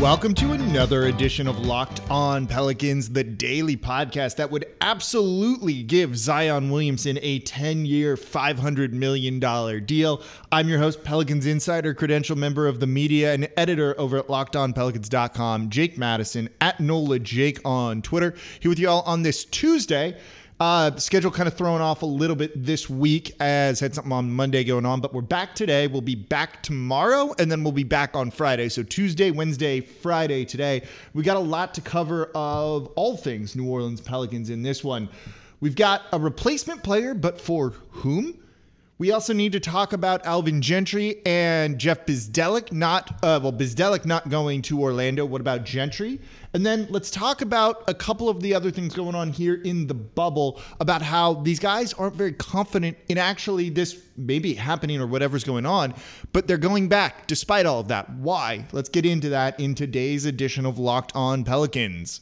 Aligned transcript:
Welcome 0.00 0.32
to 0.36 0.52
another 0.52 1.08
edition 1.08 1.46
of 1.46 1.58
Locked 1.58 2.00
On 2.10 2.46
Pelicans, 2.46 3.10
the 3.10 3.22
daily 3.22 3.76
podcast 3.76 4.36
that 4.36 4.50
would 4.50 4.64
absolutely 4.80 5.82
give 5.82 6.16
Zion 6.16 6.70
Williamson 6.70 7.18
a 7.20 7.40
10 7.40 7.84
year, 7.84 8.16
$500 8.16 8.92
million 8.92 9.38
deal. 9.84 10.22
I'm 10.50 10.70
your 10.70 10.78
host, 10.78 11.04
Pelicans 11.04 11.44
Insider, 11.44 11.92
credential 11.92 12.34
member 12.34 12.66
of 12.66 12.80
the 12.80 12.86
media, 12.86 13.34
and 13.34 13.50
editor 13.58 13.94
over 14.00 14.16
at 14.16 14.28
lockedonpelicans.com, 14.28 15.68
Jake 15.68 15.98
Madison, 15.98 16.48
at 16.62 16.80
NOLA 16.80 17.18
Jake 17.18 17.60
on 17.66 18.00
Twitter. 18.00 18.34
Here 18.60 18.70
with 18.70 18.78
you 18.78 18.88
all 18.88 19.02
on 19.02 19.22
this 19.22 19.44
Tuesday. 19.44 20.18
Uh, 20.60 20.94
schedule 20.96 21.30
kind 21.30 21.46
of 21.46 21.54
thrown 21.54 21.80
off 21.80 22.02
a 22.02 22.06
little 22.06 22.36
bit 22.36 22.52
this 22.62 22.90
week 22.90 23.34
as 23.40 23.80
had 23.80 23.94
something 23.94 24.12
on 24.12 24.30
Monday 24.30 24.62
going 24.62 24.84
on, 24.84 25.00
but 25.00 25.14
we're 25.14 25.22
back 25.22 25.54
today. 25.54 25.86
We'll 25.86 26.02
be 26.02 26.14
back 26.14 26.62
tomorrow, 26.62 27.34
and 27.38 27.50
then 27.50 27.64
we'll 27.64 27.72
be 27.72 27.82
back 27.82 28.14
on 28.14 28.30
Friday. 28.30 28.68
So 28.68 28.82
Tuesday, 28.82 29.30
Wednesday, 29.30 29.80
Friday 29.80 30.44
today. 30.44 30.82
We 31.14 31.22
got 31.22 31.38
a 31.38 31.40
lot 31.40 31.72
to 31.76 31.80
cover 31.80 32.26
of 32.34 32.88
all 32.88 33.16
things 33.16 33.56
New 33.56 33.70
Orleans 33.70 34.02
Pelicans 34.02 34.50
in 34.50 34.62
this 34.62 34.84
one. 34.84 35.08
We've 35.60 35.74
got 35.74 36.02
a 36.12 36.18
replacement 36.18 36.82
player, 36.82 37.14
but 37.14 37.40
for 37.40 37.70
whom? 37.88 38.39
We 39.00 39.12
also 39.12 39.32
need 39.32 39.52
to 39.52 39.60
talk 39.60 39.94
about 39.94 40.26
Alvin 40.26 40.60
Gentry 40.60 41.22
and 41.24 41.78
Jeff 41.78 42.04
Bzdelik 42.04 42.70
not 42.70 43.10
uh, 43.22 43.40
well 43.42 43.50
Bzdelik 43.50 44.04
not 44.04 44.28
going 44.28 44.60
to 44.60 44.78
Orlando. 44.78 45.24
What 45.24 45.40
about 45.40 45.64
Gentry? 45.64 46.20
And 46.52 46.66
then 46.66 46.86
let's 46.90 47.10
talk 47.10 47.40
about 47.40 47.82
a 47.88 47.94
couple 47.94 48.28
of 48.28 48.42
the 48.42 48.54
other 48.54 48.70
things 48.70 48.94
going 48.94 49.14
on 49.14 49.30
here 49.30 49.54
in 49.54 49.86
the 49.86 49.94
bubble 49.94 50.60
about 50.80 51.00
how 51.00 51.32
these 51.32 51.58
guys 51.58 51.94
aren't 51.94 52.14
very 52.14 52.34
confident 52.34 52.98
in 53.08 53.16
actually 53.16 53.70
this 53.70 53.98
maybe 54.18 54.52
happening 54.52 55.00
or 55.00 55.06
whatever's 55.06 55.44
going 55.44 55.64
on, 55.64 55.94
but 56.34 56.46
they're 56.46 56.58
going 56.58 56.86
back 56.86 57.26
despite 57.26 57.64
all 57.64 57.80
of 57.80 57.88
that. 57.88 58.10
Why? 58.16 58.66
Let's 58.70 58.90
get 58.90 59.06
into 59.06 59.30
that 59.30 59.58
in 59.58 59.74
today's 59.74 60.26
edition 60.26 60.66
of 60.66 60.78
Locked 60.78 61.12
On 61.16 61.42
Pelicans. 61.42 62.20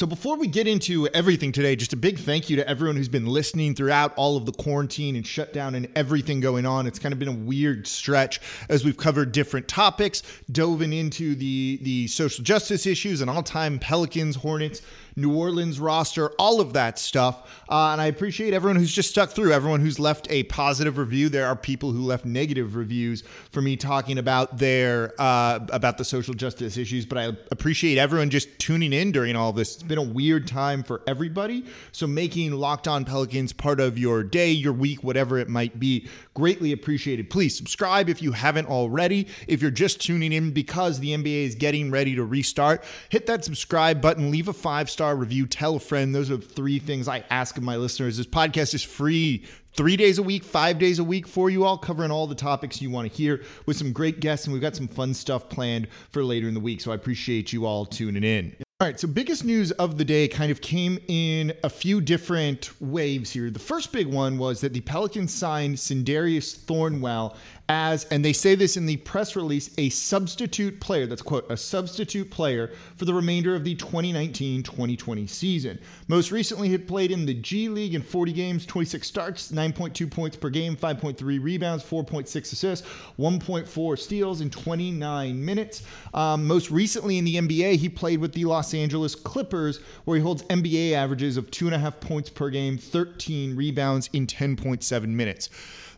So, 0.00 0.06
before 0.06 0.38
we 0.38 0.46
get 0.46 0.66
into 0.66 1.08
everything 1.08 1.52
today, 1.52 1.76
just 1.76 1.92
a 1.92 1.96
big 1.96 2.18
thank 2.18 2.48
you 2.48 2.56
to 2.56 2.66
everyone 2.66 2.96
who's 2.96 3.06
been 3.06 3.26
listening 3.26 3.74
throughout 3.74 4.14
all 4.16 4.38
of 4.38 4.46
the 4.46 4.52
quarantine 4.52 5.14
and 5.14 5.26
shutdown 5.26 5.74
and 5.74 5.88
everything 5.94 6.40
going 6.40 6.64
on. 6.64 6.86
It's 6.86 6.98
kind 6.98 7.12
of 7.12 7.18
been 7.18 7.28
a 7.28 7.32
weird 7.32 7.86
stretch 7.86 8.40
as 8.70 8.82
we've 8.82 8.96
covered 8.96 9.32
different 9.32 9.68
topics, 9.68 10.22
dove 10.50 10.80
into 10.80 11.34
the, 11.34 11.80
the 11.82 12.06
social 12.06 12.42
justice 12.42 12.86
issues 12.86 13.20
and 13.20 13.28
all 13.28 13.42
time 13.42 13.78
Pelicans, 13.78 14.36
Hornets, 14.36 14.80
New 15.16 15.34
Orleans 15.34 15.80
roster, 15.80 16.30
all 16.38 16.60
of 16.60 16.72
that 16.74 16.98
stuff. 16.98 17.62
Uh, 17.68 17.90
and 17.92 18.00
I 18.00 18.06
appreciate 18.06 18.54
everyone 18.54 18.76
who's 18.76 18.92
just 18.92 19.10
stuck 19.10 19.30
through, 19.30 19.52
everyone 19.52 19.80
who's 19.80 19.98
left 19.98 20.26
a 20.30 20.44
positive 20.44 20.98
review. 20.98 21.28
There 21.28 21.46
are 21.46 21.56
people 21.56 21.92
who 21.92 22.02
left 22.02 22.24
negative 22.24 22.76
reviews 22.76 23.22
for 23.50 23.62
me 23.62 23.76
talking 23.76 24.18
about 24.18 24.58
their 24.58 25.14
uh, 25.18 25.60
about 25.70 25.98
the 25.98 26.04
social 26.04 26.34
justice 26.34 26.76
issues, 26.76 27.06
but 27.06 27.18
I 27.18 27.36
appreciate 27.50 27.98
everyone 27.98 28.30
just 28.30 28.58
tuning 28.58 28.92
in 28.92 29.12
during 29.12 29.36
all 29.36 29.52
this. 29.52 29.74
It's 29.74 29.82
been 29.82 29.98
a 29.98 30.02
weird 30.02 30.46
time 30.46 30.82
for 30.82 31.02
everybody. 31.06 31.64
So 31.92 32.06
making 32.06 32.52
Locked 32.52 32.88
On 32.88 33.04
Pelicans 33.04 33.52
part 33.52 33.80
of 33.80 33.98
your 33.98 34.22
day, 34.22 34.50
your 34.50 34.72
week, 34.72 35.02
whatever 35.04 35.38
it 35.38 35.48
might 35.48 35.78
be, 35.78 36.08
greatly 36.34 36.72
appreciated. 36.72 37.30
Please 37.30 37.56
subscribe 37.56 38.08
if 38.08 38.22
you 38.22 38.32
haven't 38.32 38.66
already. 38.66 39.26
If 39.46 39.62
you're 39.62 39.70
just 39.70 40.00
tuning 40.00 40.32
in 40.32 40.50
because 40.52 40.98
the 41.00 41.10
NBA 41.10 41.44
is 41.46 41.54
getting 41.54 41.90
ready 41.90 42.14
to 42.16 42.24
restart, 42.24 42.84
hit 43.08 43.26
that 43.26 43.44
subscribe 43.44 44.00
button, 44.00 44.30
leave 44.30 44.48
a 44.48 44.52
five 44.52 44.90
star 44.90 45.09
star 45.10 45.16
review, 45.16 45.44
tell 45.44 45.74
a 45.74 45.80
friend. 45.80 46.14
Those 46.14 46.30
are 46.30 46.36
three 46.36 46.78
things 46.78 47.08
I 47.08 47.24
ask 47.30 47.56
of 47.56 47.64
my 47.64 47.76
listeners. 47.76 48.16
This 48.16 48.28
podcast 48.28 48.74
is 48.74 48.84
free 48.84 49.44
three 49.72 49.96
days 49.96 50.18
a 50.18 50.22
week, 50.22 50.44
five 50.44 50.78
days 50.78 51.00
a 51.00 51.04
week 51.04 51.26
for 51.26 51.50
you 51.50 51.64
all, 51.64 51.76
covering 51.76 52.12
all 52.12 52.28
the 52.28 52.34
topics 52.36 52.80
you 52.80 52.90
want 52.90 53.10
to 53.10 53.16
hear 53.16 53.42
with 53.66 53.76
some 53.76 53.92
great 53.92 54.20
guests. 54.20 54.46
And 54.46 54.52
we've 54.52 54.62
got 54.62 54.76
some 54.76 54.86
fun 54.86 55.12
stuff 55.12 55.48
planned 55.48 55.88
for 56.10 56.22
later 56.22 56.46
in 56.46 56.54
the 56.54 56.60
week. 56.60 56.80
So 56.80 56.92
I 56.92 56.94
appreciate 56.94 57.52
you 57.52 57.66
all 57.66 57.86
tuning 57.86 58.22
in. 58.22 58.54
All 58.80 58.86
right, 58.86 58.98
so 58.98 59.06
biggest 59.06 59.44
news 59.44 59.72
of 59.72 59.98
the 59.98 60.06
day 60.06 60.26
kind 60.26 60.50
of 60.50 60.62
came 60.62 60.98
in 61.06 61.52
a 61.64 61.68
few 61.68 62.00
different 62.00 62.70
waves 62.80 63.30
here. 63.30 63.50
The 63.50 63.58
first 63.58 63.92
big 63.92 64.06
one 64.06 64.38
was 64.38 64.62
that 64.62 64.72
the 64.72 64.80
Pelicans 64.80 65.34
signed 65.34 65.76
Sindarius 65.76 66.56
Thornwell 66.56 67.36
as, 67.70 68.04
and 68.06 68.24
they 68.24 68.32
say 68.32 68.56
this 68.56 68.76
in 68.76 68.84
the 68.84 68.96
press 68.96 69.36
release, 69.36 69.70
a 69.78 69.90
substitute 69.90 70.80
player. 70.80 71.06
That's 71.06 71.22
quote, 71.22 71.48
a 71.52 71.56
substitute 71.56 72.28
player 72.28 72.72
for 72.96 73.04
the 73.04 73.14
remainder 73.14 73.54
of 73.54 73.62
the 73.62 73.76
2019 73.76 74.64
2020 74.64 75.26
season. 75.28 75.78
Most 76.08 76.32
recently, 76.32 76.68
had 76.68 76.88
played 76.88 77.12
in 77.12 77.26
the 77.26 77.34
G 77.34 77.68
League 77.68 77.94
in 77.94 78.02
40 78.02 78.32
games, 78.32 78.66
26 78.66 79.06
starts, 79.06 79.52
9.2 79.52 80.10
points 80.10 80.36
per 80.36 80.50
game, 80.50 80.74
5.3 80.74 81.20
rebounds, 81.40 81.84
4.6 81.84 82.52
assists, 82.52 82.88
1.4 83.20 83.98
steals 83.98 84.40
in 84.40 84.50
29 84.50 85.44
minutes. 85.44 85.84
Um, 86.12 86.48
most 86.48 86.72
recently 86.72 87.18
in 87.18 87.24
the 87.24 87.36
NBA, 87.36 87.76
he 87.76 87.88
played 87.88 88.18
with 88.18 88.32
the 88.32 88.46
Los 88.46 88.69
Angeles 88.74 89.14
Clippers, 89.14 89.80
where 90.04 90.16
he 90.16 90.22
holds 90.22 90.42
NBA 90.44 90.92
averages 90.92 91.36
of 91.36 91.50
2.5 91.50 92.00
points 92.00 92.30
per 92.30 92.50
game, 92.50 92.78
13 92.78 93.56
rebounds 93.56 94.10
in 94.12 94.26
10.7 94.26 95.06
minutes. 95.08 95.50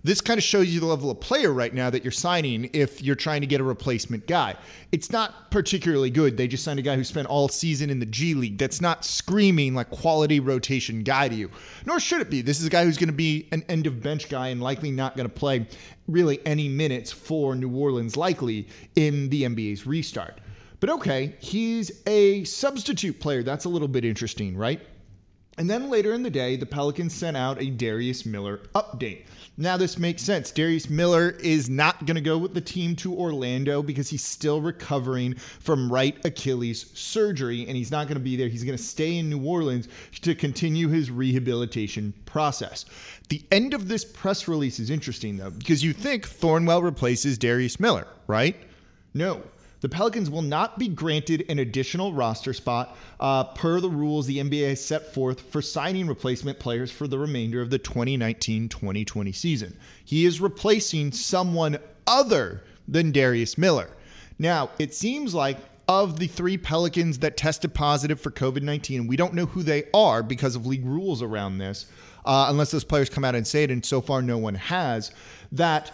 This 0.04 0.20
kind 0.20 0.36
of 0.36 0.42
shows 0.42 0.68
you 0.74 0.80
the 0.80 0.86
level 0.86 1.12
of 1.12 1.20
player 1.20 1.52
right 1.52 1.72
now 1.72 1.88
that 1.88 2.02
you're 2.02 2.10
signing 2.10 2.68
if 2.72 3.00
you're 3.00 3.14
trying 3.14 3.40
to 3.40 3.46
get 3.46 3.60
a 3.60 3.64
replacement 3.64 4.26
guy. 4.26 4.56
It's 4.90 5.12
not 5.12 5.52
particularly 5.52 6.10
good. 6.10 6.36
They 6.36 6.48
just 6.48 6.64
signed 6.64 6.80
a 6.80 6.82
guy 6.82 6.96
who 6.96 7.04
spent 7.04 7.28
all 7.28 7.48
season 7.48 7.88
in 7.88 8.00
the 8.00 8.06
G 8.06 8.34
League. 8.34 8.58
That's 8.58 8.80
not 8.80 9.04
screaming 9.04 9.74
like 9.74 9.90
quality 9.90 10.40
rotation 10.40 11.04
guy 11.04 11.28
to 11.28 11.34
you, 11.34 11.50
nor 11.86 12.00
should 12.00 12.20
it 12.20 12.30
be. 12.30 12.42
This 12.42 12.58
is 12.58 12.66
a 12.66 12.70
guy 12.70 12.84
who's 12.84 12.98
going 12.98 13.10
to 13.10 13.12
be 13.14 13.46
an 13.52 13.64
end 13.68 13.86
of 13.86 14.02
bench 14.02 14.28
guy 14.28 14.48
and 14.48 14.60
likely 14.60 14.90
not 14.90 15.16
going 15.16 15.28
to 15.28 15.34
play 15.34 15.68
really 16.08 16.44
any 16.44 16.68
minutes 16.68 17.12
for 17.12 17.54
New 17.54 17.70
Orleans, 17.70 18.16
likely 18.16 18.66
in 18.96 19.28
the 19.28 19.44
NBA's 19.44 19.86
restart. 19.86 20.40
But 20.82 20.90
okay, 20.90 21.36
he's 21.38 22.02
a 22.08 22.42
substitute 22.42 23.20
player. 23.20 23.44
That's 23.44 23.66
a 23.66 23.68
little 23.68 23.86
bit 23.86 24.04
interesting, 24.04 24.56
right? 24.56 24.80
And 25.56 25.70
then 25.70 25.88
later 25.88 26.12
in 26.12 26.24
the 26.24 26.30
day, 26.30 26.56
the 26.56 26.66
Pelicans 26.66 27.14
sent 27.14 27.36
out 27.36 27.62
a 27.62 27.70
Darius 27.70 28.26
Miller 28.26 28.62
update. 28.74 29.26
Now, 29.56 29.76
this 29.76 29.96
makes 29.96 30.22
sense. 30.22 30.50
Darius 30.50 30.90
Miller 30.90 31.36
is 31.38 31.70
not 31.70 32.04
going 32.04 32.16
to 32.16 32.20
go 32.20 32.36
with 32.36 32.52
the 32.52 32.60
team 32.60 32.96
to 32.96 33.14
Orlando 33.14 33.80
because 33.80 34.10
he's 34.10 34.24
still 34.24 34.60
recovering 34.60 35.36
from 35.36 35.92
right 35.92 36.16
Achilles 36.24 36.90
surgery 36.94 37.64
and 37.68 37.76
he's 37.76 37.92
not 37.92 38.08
going 38.08 38.18
to 38.18 38.24
be 38.24 38.34
there. 38.34 38.48
He's 38.48 38.64
going 38.64 38.76
to 38.76 38.82
stay 38.82 39.18
in 39.18 39.30
New 39.30 39.46
Orleans 39.46 39.86
to 40.22 40.34
continue 40.34 40.88
his 40.88 41.12
rehabilitation 41.12 42.12
process. 42.24 42.86
The 43.28 43.40
end 43.52 43.72
of 43.72 43.86
this 43.86 44.04
press 44.04 44.48
release 44.48 44.80
is 44.80 44.90
interesting, 44.90 45.36
though, 45.36 45.50
because 45.50 45.84
you 45.84 45.92
think 45.92 46.28
Thornwell 46.28 46.82
replaces 46.82 47.38
Darius 47.38 47.78
Miller, 47.78 48.08
right? 48.26 48.56
No 49.14 49.44
the 49.82 49.88
Pelicans 49.88 50.30
will 50.30 50.42
not 50.42 50.78
be 50.78 50.88
granted 50.88 51.44
an 51.48 51.58
additional 51.58 52.12
roster 52.14 52.54
spot 52.54 52.96
uh, 53.20 53.44
per 53.44 53.80
the 53.80 53.90
rules 53.90 54.26
the 54.26 54.38
NBA 54.38 54.78
set 54.78 55.12
forth 55.12 55.40
for 55.50 55.60
signing 55.60 56.06
replacement 56.06 56.58
players 56.58 56.90
for 56.90 57.06
the 57.06 57.18
remainder 57.18 57.60
of 57.60 57.68
the 57.68 57.78
2019 57.78 58.68
2020 58.68 59.32
season. 59.32 59.76
He 60.04 60.24
is 60.24 60.40
replacing 60.40 61.12
someone 61.12 61.78
other 62.06 62.62
than 62.86 63.10
Darius 63.10 63.58
Miller. 63.58 63.90
Now, 64.38 64.70
it 64.78 64.94
seems 64.94 65.34
like 65.34 65.58
of 65.88 66.18
the 66.18 66.28
three 66.28 66.56
Pelicans 66.56 67.18
that 67.18 67.36
tested 67.36 67.74
positive 67.74 68.20
for 68.20 68.30
COVID 68.30 68.62
19, 68.62 69.08
we 69.08 69.16
don't 69.16 69.34
know 69.34 69.46
who 69.46 69.64
they 69.64 69.84
are 69.92 70.22
because 70.22 70.54
of 70.54 70.64
league 70.64 70.86
rules 70.86 71.22
around 71.22 71.58
this, 71.58 71.86
uh, 72.24 72.46
unless 72.48 72.70
those 72.70 72.84
players 72.84 73.10
come 73.10 73.24
out 73.24 73.34
and 73.34 73.46
say 73.46 73.64
it, 73.64 73.70
and 73.70 73.84
so 73.84 74.00
far 74.00 74.22
no 74.22 74.38
one 74.38 74.54
has, 74.54 75.10
that 75.50 75.90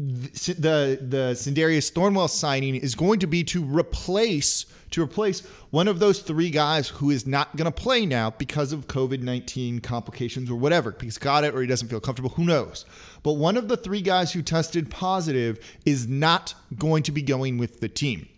the 0.00 0.98
the 1.00 1.34
Sindarius 1.34 1.92
Thornwell 1.92 2.28
signing 2.28 2.74
is 2.74 2.94
going 2.94 3.20
to 3.20 3.26
be 3.26 3.44
to 3.44 3.64
replace 3.64 4.66
to 4.90 5.02
replace 5.02 5.40
one 5.70 5.86
of 5.86 6.00
those 6.00 6.20
three 6.20 6.50
guys 6.50 6.88
who 6.88 7.10
is 7.10 7.26
not 7.26 7.54
going 7.56 7.66
to 7.66 7.70
play 7.70 8.06
now 8.06 8.30
because 8.30 8.72
of 8.72 8.86
COVID 8.86 9.20
nineteen 9.20 9.80
complications 9.80 10.50
or 10.50 10.56
whatever. 10.56 10.96
He's 11.00 11.18
got 11.18 11.44
it 11.44 11.54
or 11.54 11.60
he 11.60 11.66
doesn't 11.66 11.88
feel 11.88 12.00
comfortable. 12.00 12.30
Who 12.30 12.44
knows? 12.44 12.86
But 13.22 13.34
one 13.34 13.56
of 13.56 13.68
the 13.68 13.76
three 13.76 14.00
guys 14.00 14.32
who 14.32 14.42
tested 14.42 14.90
positive 14.90 15.58
is 15.84 16.08
not 16.08 16.54
going 16.76 17.02
to 17.04 17.12
be 17.12 17.22
going 17.22 17.58
with 17.58 17.80
the 17.80 17.88
team. 17.88 18.28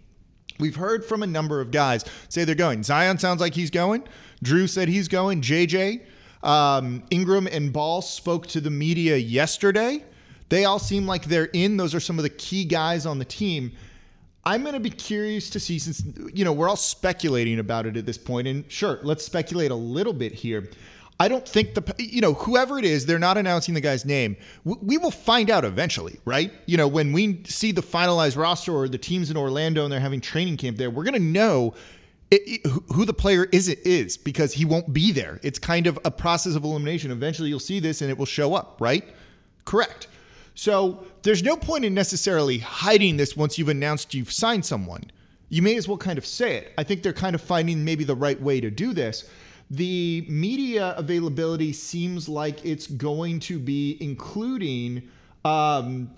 We've 0.58 0.76
heard 0.76 1.04
from 1.04 1.22
a 1.22 1.26
number 1.26 1.60
of 1.60 1.70
guys 1.70 2.04
say 2.28 2.44
they're 2.44 2.54
going. 2.54 2.82
Zion 2.82 3.18
sounds 3.18 3.40
like 3.40 3.54
he's 3.54 3.70
going. 3.70 4.04
Drew 4.42 4.66
said 4.66 4.88
he's 4.88 5.08
going. 5.08 5.40
JJ, 5.40 6.02
um, 6.42 7.02
Ingram, 7.10 7.46
and 7.46 7.72
Ball 7.72 8.02
spoke 8.02 8.46
to 8.48 8.60
the 8.60 8.70
media 8.70 9.16
yesterday 9.16 10.04
they 10.52 10.66
all 10.66 10.78
seem 10.78 11.06
like 11.06 11.24
they're 11.24 11.48
in. 11.54 11.78
Those 11.78 11.94
are 11.94 12.00
some 12.00 12.18
of 12.18 12.24
the 12.24 12.28
key 12.28 12.66
guys 12.66 13.06
on 13.06 13.18
the 13.18 13.24
team. 13.24 13.72
I'm 14.44 14.60
going 14.60 14.74
to 14.74 14.80
be 14.80 14.90
curious 14.90 15.48
to 15.48 15.58
see 15.58 15.78
since 15.78 16.04
you 16.34 16.44
know 16.44 16.52
we're 16.52 16.68
all 16.68 16.76
speculating 16.76 17.58
about 17.58 17.86
it 17.86 17.96
at 17.96 18.04
this 18.04 18.18
point 18.18 18.46
and 18.46 18.70
sure, 18.70 18.98
let's 19.02 19.24
speculate 19.24 19.70
a 19.70 19.74
little 19.74 20.12
bit 20.12 20.32
here. 20.32 20.68
I 21.18 21.28
don't 21.28 21.48
think 21.48 21.72
the 21.72 21.94
you 21.98 22.20
know 22.20 22.34
whoever 22.34 22.78
it 22.78 22.84
is, 22.84 23.06
they're 23.06 23.18
not 23.18 23.38
announcing 23.38 23.72
the 23.72 23.80
guy's 23.80 24.04
name. 24.04 24.36
We 24.64 24.98
will 24.98 25.10
find 25.10 25.48
out 25.48 25.64
eventually, 25.64 26.20
right? 26.26 26.52
You 26.66 26.76
know, 26.76 26.86
when 26.86 27.14
we 27.14 27.42
see 27.44 27.72
the 27.72 27.82
finalized 27.82 28.36
roster 28.36 28.74
or 28.74 28.90
the 28.90 28.98
teams 28.98 29.30
in 29.30 29.38
Orlando 29.38 29.84
and 29.84 29.92
they're 29.92 30.00
having 30.00 30.20
training 30.20 30.58
camp 30.58 30.76
there, 30.76 30.90
we're 30.90 31.04
going 31.04 31.14
to 31.14 31.18
know 31.18 31.72
it, 32.30 32.42
it, 32.44 32.66
who 32.92 33.06
the 33.06 33.14
player 33.14 33.48
is 33.52 33.68
it 33.68 33.86
is 33.86 34.18
because 34.18 34.52
he 34.52 34.66
won't 34.66 34.92
be 34.92 35.12
there. 35.12 35.40
It's 35.42 35.58
kind 35.58 35.86
of 35.86 35.98
a 36.04 36.10
process 36.10 36.56
of 36.56 36.64
elimination. 36.64 37.10
Eventually, 37.10 37.48
you'll 37.48 37.58
see 37.58 37.80
this 37.80 38.02
and 38.02 38.10
it 38.10 38.18
will 38.18 38.26
show 38.26 38.54
up, 38.54 38.78
right? 38.82 39.14
Correct. 39.64 40.08
So 40.54 41.04
there's 41.22 41.42
no 41.42 41.56
point 41.56 41.84
in 41.84 41.94
necessarily 41.94 42.58
hiding 42.58 43.16
this 43.16 43.36
once 43.36 43.58
you've 43.58 43.68
announced 43.68 44.14
you've 44.14 44.32
signed 44.32 44.64
someone. 44.64 45.04
You 45.48 45.62
may 45.62 45.76
as 45.76 45.86
well 45.88 45.98
kind 45.98 46.18
of 46.18 46.26
say 46.26 46.56
it. 46.56 46.72
I 46.78 46.84
think 46.84 47.02
they're 47.02 47.12
kind 47.12 47.34
of 47.34 47.40
finding 47.40 47.84
maybe 47.84 48.04
the 48.04 48.14
right 48.14 48.40
way 48.40 48.60
to 48.60 48.70
do 48.70 48.92
this. 48.92 49.28
The 49.70 50.26
media 50.28 50.94
availability 50.98 51.72
seems 51.72 52.28
like 52.28 52.64
it's 52.64 52.86
going 52.86 53.40
to 53.40 53.58
be 53.58 53.96
including 54.00 55.08
um, 55.44 56.10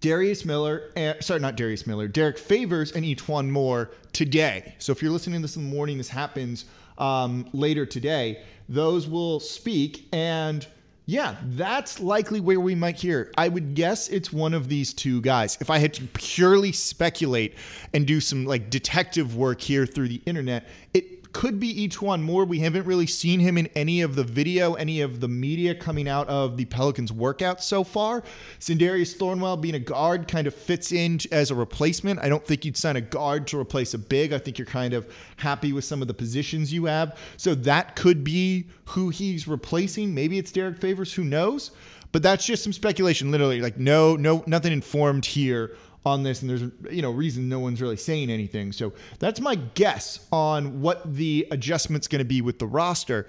Darius 0.00 0.44
Miller, 0.44 0.90
uh, 0.96 1.14
sorry, 1.20 1.40
not 1.40 1.56
Darius 1.56 1.86
Miller, 1.86 2.08
Derrick 2.08 2.36
Favors 2.36 2.92
and 2.92 3.04
E'Twaun 3.04 3.48
Moore 3.48 3.92
today. 4.12 4.74
So 4.78 4.92
if 4.92 5.00
you're 5.00 5.12
listening 5.12 5.40
to 5.40 5.42
this 5.42 5.56
in 5.56 5.68
the 5.68 5.74
morning, 5.74 5.96
this 5.96 6.08
happens 6.08 6.66
um, 6.98 7.48
later 7.52 7.86
today. 7.86 8.42
Those 8.68 9.06
will 9.08 9.40
speak 9.40 10.08
and 10.12 10.66
yeah, 11.06 11.36
that's 11.42 11.98
likely 11.98 12.38
where 12.38 12.60
we 12.60 12.74
might 12.74 12.96
hear. 12.96 13.32
I 13.36 13.48
would 13.48 13.74
guess 13.74 14.08
it's 14.08 14.32
one 14.32 14.54
of 14.54 14.68
these 14.68 14.94
two 14.94 15.20
guys. 15.20 15.58
If 15.60 15.68
I 15.68 15.78
had 15.78 15.94
to 15.94 16.06
purely 16.14 16.70
speculate 16.70 17.56
and 17.92 18.06
do 18.06 18.20
some 18.20 18.44
like 18.44 18.70
detective 18.70 19.36
work 19.36 19.60
here 19.60 19.84
through 19.84 20.08
the 20.08 20.22
internet, 20.26 20.68
it 20.94 21.11
could 21.32 21.58
be 21.58 21.86
E'Twaun 21.86 22.22
Moore. 22.22 22.44
We 22.44 22.60
haven't 22.60 22.86
really 22.86 23.06
seen 23.06 23.40
him 23.40 23.58
in 23.58 23.66
any 23.74 24.02
of 24.02 24.14
the 24.14 24.24
video, 24.24 24.74
any 24.74 25.00
of 25.00 25.20
the 25.20 25.28
media 25.28 25.74
coming 25.74 26.08
out 26.08 26.28
of 26.28 26.56
the 26.56 26.64
Pelicans 26.66 27.12
workouts 27.12 27.62
so 27.62 27.84
far. 27.84 28.22
Sindarius 28.60 29.16
Thornwell 29.16 29.60
being 29.60 29.74
a 29.74 29.80
guard 29.80 30.28
kind 30.28 30.46
of 30.46 30.54
fits 30.54 30.92
in 30.92 31.18
as 31.30 31.50
a 31.50 31.54
replacement. 31.54 32.20
I 32.20 32.28
don't 32.28 32.46
think 32.46 32.64
you'd 32.64 32.76
sign 32.76 32.96
a 32.96 33.00
guard 33.00 33.46
to 33.48 33.58
replace 33.58 33.94
a 33.94 33.98
big. 33.98 34.32
I 34.32 34.38
think 34.38 34.58
you're 34.58 34.66
kind 34.66 34.94
of 34.94 35.12
happy 35.36 35.72
with 35.72 35.84
some 35.84 36.02
of 36.02 36.08
the 36.08 36.14
positions 36.14 36.72
you 36.72 36.84
have. 36.86 37.18
So 37.36 37.54
that 37.56 37.96
could 37.96 38.24
be 38.24 38.66
who 38.86 39.08
he's 39.08 39.48
replacing. 39.48 40.14
Maybe 40.14 40.38
it's 40.38 40.52
Derrick 40.52 40.80
Favors, 40.80 41.12
who 41.12 41.24
knows? 41.24 41.72
But 42.12 42.22
that's 42.22 42.44
just 42.44 42.62
some 42.62 42.74
speculation, 42.74 43.30
literally. 43.30 43.60
Like 43.60 43.78
no, 43.78 44.16
no, 44.16 44.44
nothing 44.46 44.72
informed 44.72 45.24
here 45.24 45.76
on 46.04 46.22
this, 46.22 46.42
and 46.42 46.50
there's 46.50 46.62
you 46.90 47.02
know 47.02 47.10
reason 47.10 47.48
no 47.48 47.60
one's 47.60 47.80
really 47.80 47.96
saying 47.96 48.30
anything. 48.30 48.72
So 48.72 48.92
that's 49.18 49.40
my 49.40 49.54
guess 49.54 50.26
on 50.32 50.80
what 50.80 51.14
the 51.14 51.46
adjustment's 51.50 52.08
going 52.08 52.20
to 52.20 52.24
be 52.24 52.40
with 52.40 52.58
the 52.58 52.66
roster. 52.66 53.26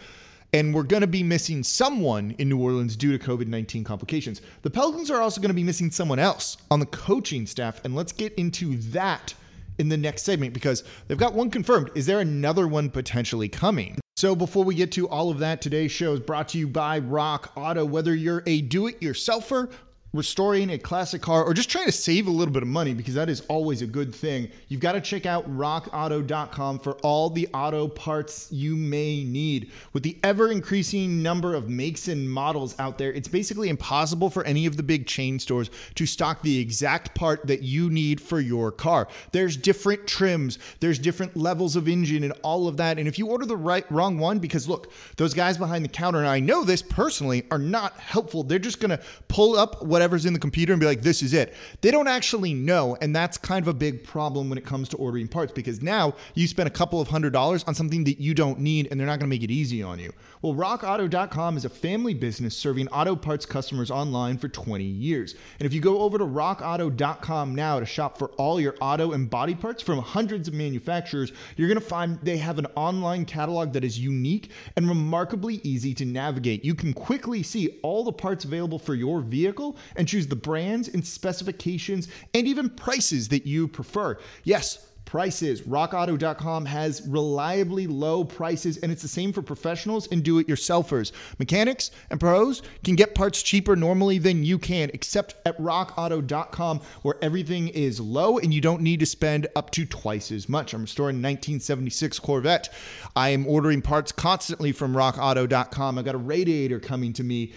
And 0.56 0.72
we're 0.72 0.84
going 0.84 1.02
to 1.02 1.08
be 1.08 1.24
missing 1.24 1.64
someone 1.64 2.36
in 2.38 2.48
New 2.48 2.62
Orleans 2.62 2.96
due 2.96 3.18
to 3.18 3.24
COVID 3.24 3.48
19 3.48 3.84
complications. 3.84 4.42
The 4.62 4.70
Pelicans 4.70 5.10
are 5.10 5.20
also 5.20 5.42
going 5.42 5.50
to 5.50 5.56
be 5.56 5.64
missing 5.64 5.90
someone 5.90 6.20
else 6.20 6.58
on 6.70 6.80
the 6.80 6.86
coaching 6.86 7.48
staff. 7.48 7.84
And 7.84 7.96
let's 7.96 8.12
get 8.12 8.34
into 8.36 8.78
that 8.92 9.34
in 9.80 9.90
the 9.90 9.98
next 9.98 10.24
segment 10.24 10.54
because 10.54 10.84
they've 11.08 11.18
got 11.18 11.34
one 11.34 11.50
confirmed. 11.50 11.90
Is 11.96 12.06
there 12.06 12.20
another 12.20 12.68
one 12.68 12.92
potentially 12.92 13.50
coming? 13.50 13.98
So, 14.16 14.36
before 14.36 14.64
we 14.64 14.76
get 14.76 14.92
to 14.94 15.10
all 15.10 15.32
of 15.32 15.40
that, 15.40 15.60
today's 15.60 15.92
show 15.92 16.14
is 16.14 16.20
brought 16.20 16.50
to 16.50 16.60
you 16.60 16.68
by 16.68 17.00
Rock 17.00 17.52
Auto. 17.56 17.84
Whether 17.84 18.14
you're 18.14 18.44
a 18.46 18.62
do 18.62 18.86
it 18.86 19.02
yourselfer 19.02 19.72
restoring 20.14 20.70
a 20.70 20.78
classic 20.78 21.24
car 21.24 21.44
or 21.44 21.56
just 21.56 21.70
trying 21.70 21.88
to 21.88 21.92
save 21.92 22.28
a 22.28 22.32
little 22.32 22.54
bit 22.54 22.62
of 22.62 22.70
money 22.70 22.94
because 22.94 23.16
that 23.16 23.30
is 23.30 23.42
always 23.50 23.82
a 23.82 23.88
good 23.88 24.14
thing, 24.14 24.48
you've 24.68 24.80
got 24.80 24.92
to 24.92 25.02
check 25.02 25.26
out 25.26 25.50
rockauto.com 25.58 26.78
for 26.78 26.94
all 26.98 27.32
the 27.32 27.48
auto 27.54 27.88
parts 27.88 28.52
you 28.52 28.76
may 28.76 29.24
need. 29.24 29.72
With 29.92 30.04
the 30.04 30.18
ever 30.24 30.52
increasing 30.52 31.24
number 31.24 31.56
of 31.56 31.68
makes 31.68 32.08
and 32.08 32.30
models 32.30 32.76
out 32.78 33.00
there, 33.00 33.12
it's 33.12 33.28
basically 33.28 33.70
impossible 33.70 34.30
for 34.30 34.44
any 34.44 34.68
of 34.68 34.78
the 34.78 34.84
big 34.84 35.08
chain 35.08 35.40
stores 35.40 35.72
to 35.96 36.06
stock 36.06 36.44
the 36.44 36.60
exact 36.60 37.16
part 37.16 37.48
that 37.48 37.64
you 37.64 37.90
need 37.90 38.22
for 38.22 38.40
your 38.40 38.72
car. 38.72 39.08
There's 39.32 39.58
different 39.58 40.06
trims, 40.06 40.60
there's 40.80 41.00
different 41.00 41.36
levels 41.36 41.76
of 41.76 41.88
engine 41.88 42.24
and 42.24 42.34
all 42.44 42.68
of 42.68 42.78
that. 42.78 43.00
And 43.00 43.08
if 43.08 43.18
you 43.18 43.28
order 43.28 43.48
the 43.48 43.58
right 43.58 43.92
wrong 43.92 44.20
one 44.20 44.38
because 44.38 44.70
look, 44.70 44.92
those 45.18 45.34
guys 45.34 45.58
behind 45.58 45.84
the 45.84 45.90
counter 45.90 46.20
and 46.20 46.28
I 46.28 46.40
know 46.40 46.64
this 46.64 46.84
personally 46.84 47.48
are 47.50 47.58
not 47.58 47.98
helpful. 47.98 48.44
They're 48.44 48.60
just 48.60 48.80
going 48.80 48.92
to 48.92 49.04
pull 49.28 49.58
up 49.58 49.82
whatever 49.84 50.03
whatever's 50.04 50.26
in 50.26 50.34
the 50.34 50.40
computer 50.40 50.74
and 50.74 50.82
be 50.82 50.86
like, 50.86 51.02
this 51.02 51.24
is 51.24 51.34
it. 51.34 51.54
They 51.80 51.90
don't 51.90 52.10
actually 52.10 52.54
know. 52.54 52.98
And 53.00 53.16
that's 53.16 53.38
kind 53.38 53.64
of 53.64 53.70
a 53.70 53.74
big 53.74 54.04
problem 54.04 54.50
when 54.50 54.58
it 54.58 54.66
comes 54.66 54.90
to 54.90 54.98
ordering 54.98 55.30
parts 55.30 55.54
because 55.54 55.82
now 55.82 56.14
you 56.36 56.46
spend 56.46 56.68
a 56.68 56.72
couple 56.72 57.00
of 57.00 57.08
hundred 57.08 57.32
dollars 57.32 57.64
on 57.64 57.74
something 57.74 58.04
that 58.04 58.20
you 58.20 58.34
don't 58.34 58.60
need 58.60 58.90
and 58.92 59.00
they're 59.00 59.08
not 59.08 59.20
going 59.20 59.30
to 59.30 59.34
make 59.34 59.44
it 59.44 59.50
easy 59.50 59.82
on 59.82 60.00
you. 60.00 60.12
Well, 60.42 60.56
rockauto.com 60.56 61.56
is 61.56 61.64
a 61.64 61.70
family 61.70 62.14
business 62.14 62.54
serving 62.54 62.90
auto 62.90 63.16
parts 63.16 63.46
customers 63.46 63.90
online 63.90 64.38
for 64.38 64.50
20 64.50 64.84
years. 64.84 65.36
And 65.58 65.66
if 65.66 65.74
you 65.74 65.80
go 65.80 66.00
over 66.00 66.18
to 66.18 66.26
rockauto.com 66.26 67.56
now 67.56 67.80
to 67.80 67.86
shop 67.86 68.18
for 68.18 68.28
all 68.32 68.60
your 68.60 68.76
auto 68.82 69.14
and 69.14 69.30
body 69.30 69.56
parts 69.56 69.82
from 69.82 70.00
hundreds 70.00 70.50
of 70.50 70.54
manufacturers, 70.54 71.32
you're 71.56 71.70
going 71.70 71.80
to 71.80 71.86
find 71.86 72.20
they 72.24 72.36
have 72.36 72.60
an 72.60 72.68
online 72.76 73.24
catalog 73.24 73.72
that 73.72 73.86
is 73.86 73.98
unique 73.98 74.52
and 74.76 74.90
remarkably 74.90 75.62
easy 75.64 75.94
to 75.94 76.04
navigate. 76.04 76.66
You 76.66 76.76
can 76.76 76.92
quickly 76.92 77.42
see 77.42 77.80
all 77.82 78.04
the 78.04 78.12
parts 78.12 78.44
available 78.44 78.80
for 78.80 78.96
your 78.96 79.22
vehicle 79.22 79.78
and 79.96 80.08
choose 80.08 80.28
the 80.28 80.36
brands 80.36 80.88
and 80.88 81.06
specifications 81.06 82.08
and 82.34 82.48
even 82.48 82.70
prices 82.70 83.30
that 83.30 83.46
you 83.46 83.68
prefer. 83.68 84.18
Yes, 84.44 84.88
prices. 85.06 85.62
RockAuto.com 85.62 86.66
has 86.66 87.08
reliably 87.08 87.88
low 87.88 88.24
prices, 88.24 88.78
and 88.78 88.92
it's 88.92 89.02
the 89.02 89.08
same 89.08 89.32
for 89.32 89.42
professionals 89.42 90.08
and 90.08 90.24
do 90.24 90.40
it 90.40 90.48
yourselfers. 90.48 91.12
Mechanics 91.40 91.92
and 92.10 92.20
pros 92.20 92.62
can 92.84 92.96
get 92.96 93.16
parts 93.16 93.44
cheaper 93.44 93.76
normally 93.76 94.18
than 94.18 94.44
you 94.44 94.58
can, 94.58 94.90
except 94.94 95.36
at 95.46 95.58
RockAuto.com, 95.60 96.82
where 97.04 97.16
everything 97.22 97.68
is 97.70 98.00
low 98.00 98.38
and 98.40 98.54
you 98.54 98.62
don't 98.62 98.82
need 98.82 99.00
to 99.00 99.06
spend 99.06 99.48
up 99.56 99.72
to 99.72 99.86
twice 99.86 100.32
as 100.32 100.50
much. 100.50 100.74
I'm 100.74 100.82
restoring 100.82 101.18
1976 101.18 102.20
Corvette. 102.20 102.70
I 103.16 103.30
am 103.30 103.46
ordering 103.48 103.82
parts 103.82 104.12
constantly 104.12 104.72
from 104.72 104.94
RockAuto.com. 104.96 106.00
I 106.00 106.02
got 106.02 106.16
a 106.16 106.18
radiator 106.20 106.80
coming 106.80 107.14
to 107.14 107.24
me 107.24 107.54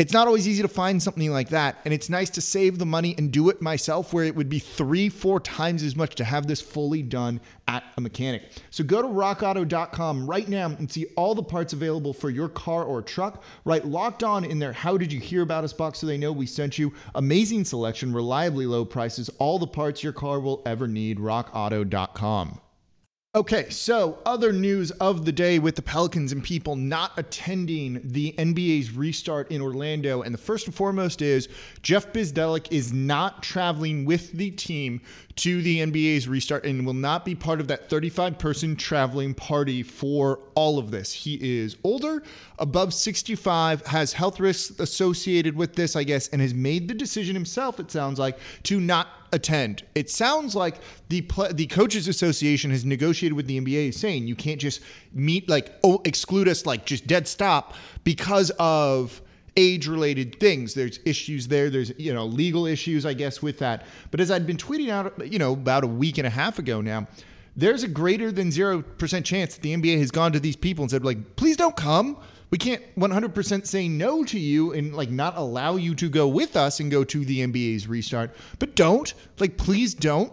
it's 0.00 0.14
not 0.14 0.26
always 0.26 0.48
easy 0.48 0.62
to 0.62 0.68
find 0.68 1.02
something 1.02 1.30
like 1.30 1.50
that. 1.50 1.76
And 1.84 1.92
it's 1.92 2.08
nice 2.08 2.30
to 2.30 2.40
save 2.40 2.78
the 2.78 2.86
money 2.86 3.14
and 3.18 3.30
do 3.30 3.50
it 3.50 3.60
myself, 3.60 4.14
where 4.14 4.24
it 4.24 4.34
would 4.34 4.48
be 4.48 4.58
three, 4.58 5.10
four 5.10 5.40
times 5.40 5.82
as 5.82 5.94
much 5.94 6.14
to 6.14 6.24
have 6.24 6.46
this 6.46 6.58
fully 6.58 7.02
done 7.02 7.38
at 7.68 7.84
a 7.98 8.00
mechanic. 8.00 8.44
So 8.70 8.82
go 8.82 9.02
to 9.02 9.08
rockauto.com 9.08 10.26
right 10.26 10.48
now 10.48 10.68
and 10.68 10.90
see 10.90 11.04
all 11.16 11.34
the 11.34 11.42
parts 11.42 11.74
available 11.74 12.14
for 12.14 12.30
your 12.30 12.48
car 12.48 12.84
or 12.84 13.02
truck. 13.02 13.44
Write 13.66 13.84
locked 13.84 14.24
on 14.24 14.46
in 14.46 14.58
their. 14.58 14.72
How 14.72 14.96
did 14.96 15.12
you 15.12 15.20
hear 15.20 15.42
about 15.42 15.64
us 15.64 15.74
box 15.74 15.98
so 15.98 16.06
they 16.06 16.16
know 16.16 16.32
we 16.32 16.46
sent 16.46 16.78
you? 16.78 16.94
Amazing 17.14 17.66
selection, 17.66 18.10
reliably 18.14 18.64
low 18.64 18.86
prices, 18.86 19.28
all 19.38 19.58
the 19.58 19.66
parts 19.66 20.02
your 20.02 20.14
car 20.14 20.40
will 20.40 20.62
ever 20.64 20.88
need. 20.88 21.18
Rockauto.com. 21.18 22.58
Okay, 23.32 23.70
so 23.70 24.18
other 24.26 24.52
news 24.52 24.90
of 24.90 25.24
the 25.24 25.30
day 25.30 25.60
with 25.60 25.76
the 25.76 25.82
Pelicans 25.82 26.32
and 26.32 26.42
people 26.42 26.74
not 26.74 27.12
attending 27.16 28.00
the 28.02 28.34
NBA's 28.36 28.90
restart 28.90 29.52
in 29.52 29.62
Orlando. 29.62 30.22
And 30.22 30.34
the 30.34 30.38
first 30.38 30.66
and 30.66 30.74
foremost 30.74 31.22
is 31.22 31.48
Jeff 31.80 32.12
Bzdelik 32.12 32.66
is 32.72 32.92
not 32.92 33.40
traveling 33.40 34.04
with 34.04 34.32
the 34.32 34.50
team 34.50 35.00
to 35.36 35.62
the 35.62 35.78
NBA's 35.78 36.26
restart 36.26 36.64
and 36.64 36.84
will 36.84 36.92
not 36.92 37.24
be 37.24 37.36
part 37.36 37.60
of 37.60 37.68
that 37.68 37.88
35 37.88 38.36
person 38.36 38.74
traveling 38.74 39.32
party 39.32 39.84
for 39.84 40.40
all 40.56 40.80
of 40.80 40.90
this. 40.90 41.12
He 41.12 41.60
is 41.60 41.76
older, 41.84 42.24
above 42.58 42.92
65, 42.92 43.86
has 43.86 44.12
health 44.12 44.40
risks 44.40 44.80
associated 44.80 45.54
with 45.54 45.76
this, 45.76 45.94
I 45.94 46.02
guess, 46.02 46.26
and 46.30 46.42
has 46.42 46.52
made 46.52 46.88
the 46.88 46.94
decision 46.94 47.36
himself, 47.36 47.78
it 47.78 47.92
sounds 47.92 48.18
like, 48.18 48.40
to 48.64 48.80
not 48.80 49.06
attend. 49.32 49.82
It 49.94 50.10
sounds 50.10 50.54
like 50.54 50.76
the 51.08 51.24
the 51.52 51.66
coaches 51.66 52.08
association 52.08 52.70
has 52.70 52.84
negotiated 52.84 53.36
with 53.36 53.46
the 53.46 53.60
NBA 53.60 53.94
saying 53.94 54.26
you 54.26 54.34
can't 54.34 54.60
just 54.60 54.80
meet 55.12 55.48
like 55.48 55.72
oh 55.84 56.00
exclude 56.04 56.48
us 56.48 56.66
like 56.66 56.84
just 56.86 57.06
dead 57.06 57.28
stop 57.28 57.74
because 58.04 58.50
of 58.58 59.22
age 59.56 59.86
related 59.86 60.38
things. 60.40 60.74
There's 60.74 61.00
issues 61.04 61.48
there. 61.48 61.70
There's, 61.70 61.92
you 61.98 62.14
know, 62.14 62.24
legal 62.24 62.66
issues, 62.66 63.04
I 63.04 63.14
guess, 63.14 63.42
with 63.42 63.58
that. 63.58 63.84
But 64.10 64.20
as 64.20 64.30
I'd 64.30 64.46
been 64.46 64.56
tweeting 64.56 64.90
out, 64.90 65.30
you 65.30 65.38
know, 65.38 65.52
about 65.52 65.84
a 65.84 65.88
week 65.88 66.18
and 66.18 66.26
a 66.26 66.30
half 66.30 66.58
ago 66.58 66.80
now, 66.80 67.06
there's 67.56 67.82
a 67.82 67.88
greater 67.88 68.30
than 68.32 68.48
0% 68.50 69.24
chance 69.24 69.54
that 69.54 69.62
the 69.62 69.74
NBA 69.74 69.98
has 69.98 70.10
gone 70.10 70.32
to 70.32 70.40
these 70.40 70.56
people 70.56 70.82
and 70.82 70.90
said, 70.90 71.04
like, 71.04 71.36
please 71.36 71.56
don't 71.56 71.76
come. 71.76 72.16
We 72.50 72.58
can't 72.58 72.82
100% 72.96 73.66
say 73.66 73.88
no 73.88 74.24
to 74.24 74.38
you 74.38 74.72
and 74.72 74.94
like 74.94 75.10
not 75.10 75.36
allow 75.36 75.76
you 75.76 75.94
to 75.96 76.08
go 76.08 76.26
with 76.26 76.56
us 76.56 76.80
and 76.80 76.90
go 76.90 77.04
to 77.04 77.24
the 77.24 77.46
NBA's 77.46 77.86
restart, 77.86 78.34
but 78.58 78.74
don't. 78.74 79.12
Like, 79.38 79.56
please 79.56 79.94
don't. 79.94 80.32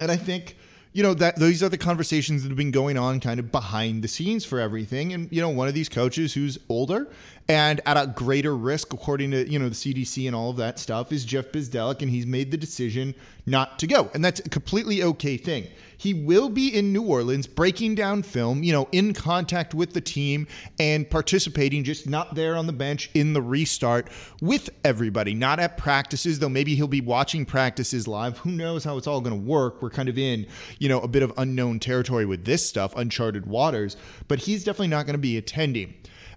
And 0.00 0.10
I 0.10 0.16
think 0.16 0.56
you 0.92 1.04
know 1.04 1.14
that 1.14 1.36
these 1.36 1.62
are 1.62 1.68
the 1.68 1.78
conversations 1.78 2.42
that 2.42 2.48
have 2.48 2.56
been 2.56 2.72
going 2.72 2.98
on 2.98 3.20
kind 3.20 3.38
of 3.38 3.52
behind 3.52 4.02
the 4.02 4.08
scenes 4.08 4.44
for 4.44 4.58
everything 4.58 5.12
and 5.12 5.30
you 5.30 5.40
know 5.40 5.48
one 5.48 5.68
of 5.68 5.74
these 5.74 5.88
coaches 5.88 6.34
who's 6.34 6.58
older 6.68 7.08
and 7.48 7.80
at 7.86 7.96
a 7.96 8.08
greater 8.08 8.56
risk 8.56 8.92
according 8.92 9.30
to 9.30 9.48
you 9.48 9.58
know 9.58 9.68
the 9.68 9.74
CDC 9.74 10.26
and 10.26 10.34
all 10.34 10.50
of 10.50 10.56
that 10.56 10.78
stuff 10.78 11.12
is 11.12 11.24
Jeff 11.24 11.46
Bzdelik 11.52 12.02
and 12.02 12.10
he's 12.10 12.26
made 12.26 12.50
the 12.50 12.56
decision 12.56 13.14
not 13.46 13.78
to 13.78 13.86
go 13.86 14.10
and 14.14 14.24
that's 14.24 14.40
a 14.40 14.48
completely 14.48 15.02
okay 15.04 15.36
thing 15.36 15.68
he 16.00 16.14
will 16.14 16.48
be 16.48 16.74
in 16.74 16.94
New 16.94 17.02
Orleans 17.02 17.46
breaking 17.46 17.94
down 17.94 18.22
film, 18.22 18.62
you 18.62 18.72
know, 18.72 18.88
in 18.90 19.12
contact 19.12 19.74
with 19.74 19.92
the 19.92 20.00
team 20.00 20.46
and 20.78 21.08
participating, 21.08 21.84
just 21.84 22.08
not 22.08 22.34
there 22.34 22.56
on 22.56 22.66
the 22.66 22.72
bench 22.72 23.10
in 23.12 23.34
the 23.34 23.42
restart 23.42 24.08
with 24.40 24.70
everybody, 24.82 25.34
not 25.34 25.60
at 25.60 25.76
practices, 25.76 26.38
though 26.38 26.48
maybe 26.48 26.74
he'll 26.74 26.88
be 26.88 27.02
watching 27.02 27.44
practices 27.44 28.08
live. 28.08 28.38
Who 28.38 28.50
knows 28.50 28.82
how 28.82 28.96
it's 28.96 29.06
all 29.06 29.20
going 29.20 29.38
to 29.38 29.46
work? 29.46 29.82
We're 29.82 29.90
kind 29.90 30.08
of 30.08 30.16
in, 30.16 30.46
you 30.78 30.88
know, 30.88 31.00
a 31.00 31.08
bit 31.08 31.22
of 31.22 31.34
unknown 31.36 31.80
territory 31.80 32.24
with 32.24 32.46
this 32.46 32.66
stuff, 32.66 32.96
uncharted 32.96 33.44
waters, 33.44 33.98
but 34.26 34.38
he's 34.38 34.64
definitely 34.64 34.88
not 34.88 35.04
going 35.04 35.16
to 35.16 35.18
be 35.18 35.36
attending. 35.36 35.92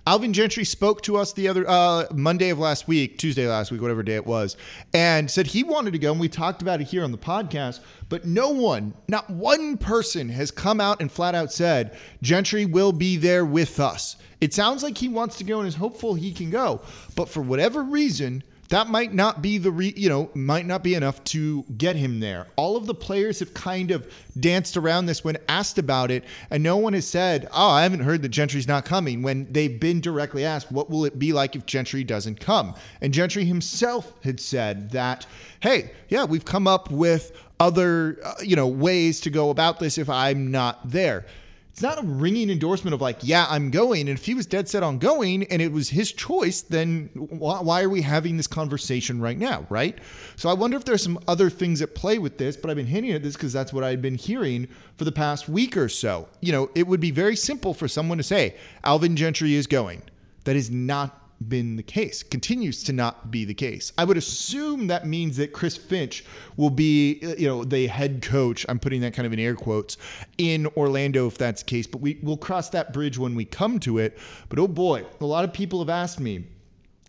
Alvin 0.06 0.34
Gentry 0.34 0.66
spoke 0.66 1.02
to 1.04 1.16
us 1.16 1.32
the 1.32 1.48
other 1.48 1.64
uh, 1.66 2.06
Monday 2.14 2.50
of 2.50 2.60
last 2.60 2.90
week, 2.90 3.18
Tuesday 3.18 3.48
last 3.48 3.72
week, 3.72 3.82
whatever 3.82 4.04
day 4.04 4.16
it 4.16 4.26
was, 4.26 4.58
and 4.94 5.32
said 5.32 5.48
he 5.48 5.64
wanted 5.64 5.92
to 5.92 6.00
go. 6.00 6.12
And 6.12 6.20
we 6.20 6.28
talked 6.28 6.62
about 6.62 6.82
it 6.82 6.88
here 6.88 7.06
on 7.06 7.14
the 7.14 7.18
podcast, 7.18 7.80
but 8.10 8.26
no 8.26 8.50
one, 8.50 8.94
not 9.08 9.30
one 9.30 9.78
person, 9.78 10.28
has 10.28 10.52
come 10.52 10.82
out 10.82 11.00
and 11.00 11.10
flat 11.10 11.36
out 11.36 11.54
said 11.54 11.98
Gentry 12.22 12.66
will 12.66 12.92
be 12.92 13.16
there 13.16 13.46
with 13.46 13.80
us. 13.80 14.18
It 14.42 14.54
sounds 14.54 14.84
like 14.84 14.98
he 14.98 15.08
wants 15.08 15.38
to 15.38 15.46
go 15.46 15.60
and 15.60 15.68
is 15.70 15.76
hopeful 15.76 16.16
he 16.16 16.34
can 16.34 16.50
go, 16.50 16.82
but 17.16 17.30
for 17.30 17.42
whatever 17.42 17.82
reason, 17.82 18.44
that 18.70 18.88
might 18.88 19.14
not 19.14 19.42
be 19.42 19.58
the 19.58 19.72
re, 19.72 19.94
you 19.96 20.10
know 20.10 20.30
might 20.34 20.66
not 20.66 20.84
be 20.84 20.96
enough 20.96 21.24
to 21.26 21.64
get 21.78 21.96
him 21.96 22.20
there. 22.20 22.48
All 22.56 22.76
of 22.76 22.86
the 22.86 22.94
players 22.94 23.40
have 23.40 23.54
kind 23.54 23.92
of 23.92 24.12
danced 24.40 24.78
around 24.78 25.06
this 25.06 25.24
when 25.24 25.38
asked 25.48 25.78
about 25.78 26.12
it, 26.12 26.24
and 26.50 26.64
no 26.64 26.78
one 26.78 26.94
has 26.94 27.08
said, 27.08 27.48
"Oh, 27.52 27.70
I 27.70 27.84
haven't 27.84 28.02
heard 28.02 28.22
that 28.22 28.30
Gentry's 28.30 28.68
not 28.68 28.86
coming." 28.86 29.22
When 29.22 29.52
they've 29.52 29.80
been 29.80 30.02
directly 30.02 30.46
asked, 30.46 30.72
"What 30.72 30.90
will 30.90 31.06
it 31.06 31.20
be 31.20 31.34
like 31.34 31.56
if 31.56 31.66
Gentry 31.66 32.04
doesn't 32.04 32.40
come?" 32.40 32.74
And 33.02 33.14
Gentry 33.14 33.46
himself 33.46 34.14
had 34.24 34.40
said 34.40 34.92
that, 34.92 35.26
"Hey, 35.60 35.92
yeah, 36.10 36.26
we've 36.26 36.46
come 36.46 36.68
up 36.68 36.90
with 36.92 37.32
other 37.60 38.18
uh, 38.24 38.34
you 38.42 38.56
know 38.56 38.68
ways 38.68 39.20
to 39.22 39.30
go 39.30 39.50
about 39.50 39.80
this 39.80 39.98
if 39.98 40.10
I'm 40.10 40.52
not 40.52 40.90
there." 40.90 41.26
It's 41.74 41.82
not 41.82 41.98
a 41.98 42.04
ringing 42.04 42.52
endorsement 42.52 42.94
of 42.94 43.02
like, 43.02 43.18
yeah, 43.24 43.48
I'm 43.50 43.72
going. 43.72 44.02
And 44.02 44.10
if 44.10 44.24
he 44.24 44.36
was 44.36 44.46
dead 44.46 44.70
set 44.70 44.84
on 44.84 45.00
going 45.00 45.46
and 45.46 45.60
it 45.60 45.72
was 45.72 45.90
his 45.90 46.12
choice, 46.12 46.62
then 46.62 47.10
why, 47.16 47.62
why, 47.62 47.82
are 47.82 47.90
we 47.90 48.04
having 48.04 48.38
this 48.38 48.46
conversation 48.46 49.20
right 49.20 49.40
now? 49.40 49.66
Right. 49.72 49.98
So 50.36 50.50
I 50.50 50.54
wonder 50.54 50.78
if 50.78 50.86
there's 50.86 51.02
some 51.02 51.18
other 51.28 51.50
things 51.50 51.82
at 51.82 51.96
play 51.96 52.20
with 52.20 52.38
this, 52.38 52.56
but 52.56 52.70
I've 52.70 52.76
been 52.78 52.86
hinting 52.86 53.14
at 53.14 53.24
this 53.24 53.34
because 53.34 53.52
that's 53.52 53.74
what 53.74 53.84
I've 53.84 54.04
been 54.04 54.14
hearing 54.14 54.68
for 54.98 55.06
the 55.06 55.12
past 55.12 55.50
week 55.50 55.76
or 55.76 55.90
so. 55.90 56.30
You 56.42 56.52
know, 56.52 56.70
it 56.76 56.86
would 56.86 57.00
be 57.00 57.10
very 57.10 57.36
simple 57.36 57.74
for 57.74 57.88
someone 57.88 58.20
to 58.20 58.24
say, 58.24 58.56
Alvin 58.84 59.16
Gentry 59.16 59.56
is 59.56 59.66
going. 59.66 60.04
That 60.44 60.56
is 60.56 60.70
not 60.70 61.23
been 61.50 61.76
the 61.76 61.84
case, 61.84 62.24
continues 62.24 62.84
to 62.84 62.94
not 62.94 63.32
be 63.32 63.46
the 63.46 63.54
case. 63.54 63.92
I 63.98 64.04
would 64.04 64.18
assume 64.18 64.88
that 64.88 65.08
means 65.08 65.38
that 65.38 65.54
Chris 65.54 65.78
Finch 65.78 66.26
will 66.58 66.70
be, 66.70 67.20
uh, 67.24 67.36
you 67.38 67.48
know, 67.48 67.64
the 67.64 67.88
head 67.88 68.22
coach. 68.22 68.66
I'm 68.70 68.80
putting 68.80 69.02
that 69.02 69.14
kind 69.14 69.26
of 69.26 69.34
in 69.34 69.40
air 69.40 69.56
quotes 69.56 69.98
in 70.38 70.68
Orlando 70.78 71.28
if 71.28 71.38
that's 71.38 71.64
the 71.64 71.70
case, 71.70 71.88
but 71.88 72.02
we 72.02 72.20
will 72.24 72.38
cross 72.38 72.70
that 72.70 72.94
bridge 72.94 73.18
when 73.18 73.36
we 73.36 73.46
come 73.46 73.80
to 73.80 73.98
it. 74.00 74.18
But 74.50 74.60
oh 74.60 74.68
boy, 74.68 75.06
a 75.22 75.26
lot 75.26 75.44
of 75.44 75.54
people 75.54 75.80
have 75.80 75.90
asked 75.90 76.20
me, 76.20 76.46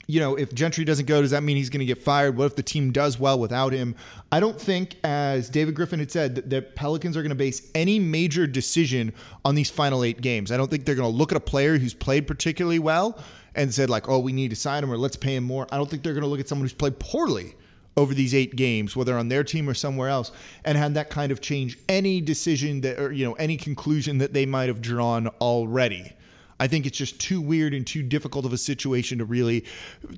you 0.07 0.21
know, 0.21 0.35
if 0.37 0.53
Gentry 0.55 0.85
doesn't 0.85 1.07
go, 1.07 1.23
does 1.23 1.31
that 1.31 1.43
mean 1.43 1.57
he's 1.57 1.71
going 1.71 1.81
to 1.81 1.87
get 1.87 2.03
fired? 2.03 2.37
What 2.37 2.45
if 2.47 2.57
the 2.57 2.63
team 2.63 2.93
does 2.93 3.19
well 3.19 3.39
without 3.39 3.73
him? 3.73 3.95
I 4.31 4.41
don't 4.41 4.61
think, 4.61 4.97
as 5.05 5.49
David 5.49 5.75
Griffin 5.75 5.99
had 5.99 6.11
said, 6.11 6.35
that 6.35 6.51
the 6.51 6.63
Pelicans 6.63 7.17
are 7.17 7.23
going 7.23 7.31
to 7.31 7.37
base 7.37 7.71
any 7.75 7.99
major 7.99 8.47
decision 8.47 9.13
on 9.45 9.55
these 9.55 9.71
final 9.71 10.05
eight 10.05 10.21
games. 10.21 10.53
I 10.53 10.57
don't 10.57 10.71
think 10.71 10.85
they're 10.85 10.95
going 10.95 11.11
to 11.11 11.17
look 11.17 11.33
at 11.33 11.37
a 11.37 11.41
player 11.41 11.79
who's 11.79 11.95
played 11.95 12.27
particularly 12.27 12.79
well 12.79 13.19
and 13.55 13.73
said 13.73 13.91
like, 13.91 14.09
"Oh, 14.09 14.19
we 14.19 14.33
need 14.33 14.51
to 14.51 14.57
sign 14.57 14.83
him 14.83 14.91
or 14.91 14.97
let's 14.97 15.17
pay 15.17 15.37
him 15.37 15.45
more." 15.45 15.67
I 15.71 15.77
don't 15.77 15.89
think 15.89 16.03
they're 16.03 16.15
going 16.15 16.23
to 16.23 16.29
look 16.29 16.41
at 16.41 16.49
someone 16.49 16.65
who's 16.65 16.73
played 16.73 16.99
poorly 16.99 17.55
over 17.97 18.15
these 18.15 18.35
eight 18.35 18.57
games, 18.57 18.97
whether 18.97 19.17
on 19.17 19.29
their 19.29 19.45
team 19.45 19.69
or 19.69 19.75
somewhere 19.75 20.09
else, 20.09 20.33
and 20.65 20.77
had 20.77 20.95
that 20.95 21.11
kind 21.11 21.31
of 21.31 21.41
change 21.41 21.79
any 21.89 22.21
decision 22.21 22.81
that 22.83 22.99
or 22.99 23.13
you 23.13 23.25
know 23.25 23.35
any 23.35 23.57
conclusion 23.57 24.19
that 24.19 24.33
they 24.33 24.47
might 24.47 24.69
have 24.69 24.81
drawn 24.81 25.29
already. 25.41 26.13
I 26.61 26.69
think 26.69 26.87
it's 26.87 26.97
just 26.97 27.21
too 27.21 27.41
weird 27.41 27.75
and 27.75 27.87
too 27.87 28.03
difficult 28.03 28.47
of 28.47 28.53
a 28.53 28.59
situation 28.59 29.19
to 29.19 29.25
really 29.25 29.65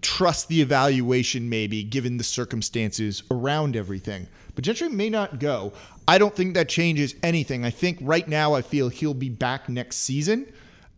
trust 0.02 0.48
the 0.48 0.60
evaluation, 0.60 1.48
maybe 1.48 1.82
given 1.82 2.18
the 2.18 2.24
circumstances 2.24 3.22
around 3.30 3.74
everything. 3.74 4.28
But 4.54 4.64
Gentry 4.64 4.88
may 4.88 5.08
not 5.08 5.40
go. 5.40 5.72
I 6.06 6.18
don't 6.18 6.34
think 6.34 6.54
that 6.54 6.68
changes 6.68 7.14
anything. 7.22 7.64
I 7.64 7.70
think 7.70 7.98
right 8.00 8.26
now 8.28 8.54
I 8.54 8.62
feel 8.62 8.88
he'll 8.88 9.14
be 9.14 9.30
back 9.30 9.68
next 9.68 9.96
season. 9.96 10.46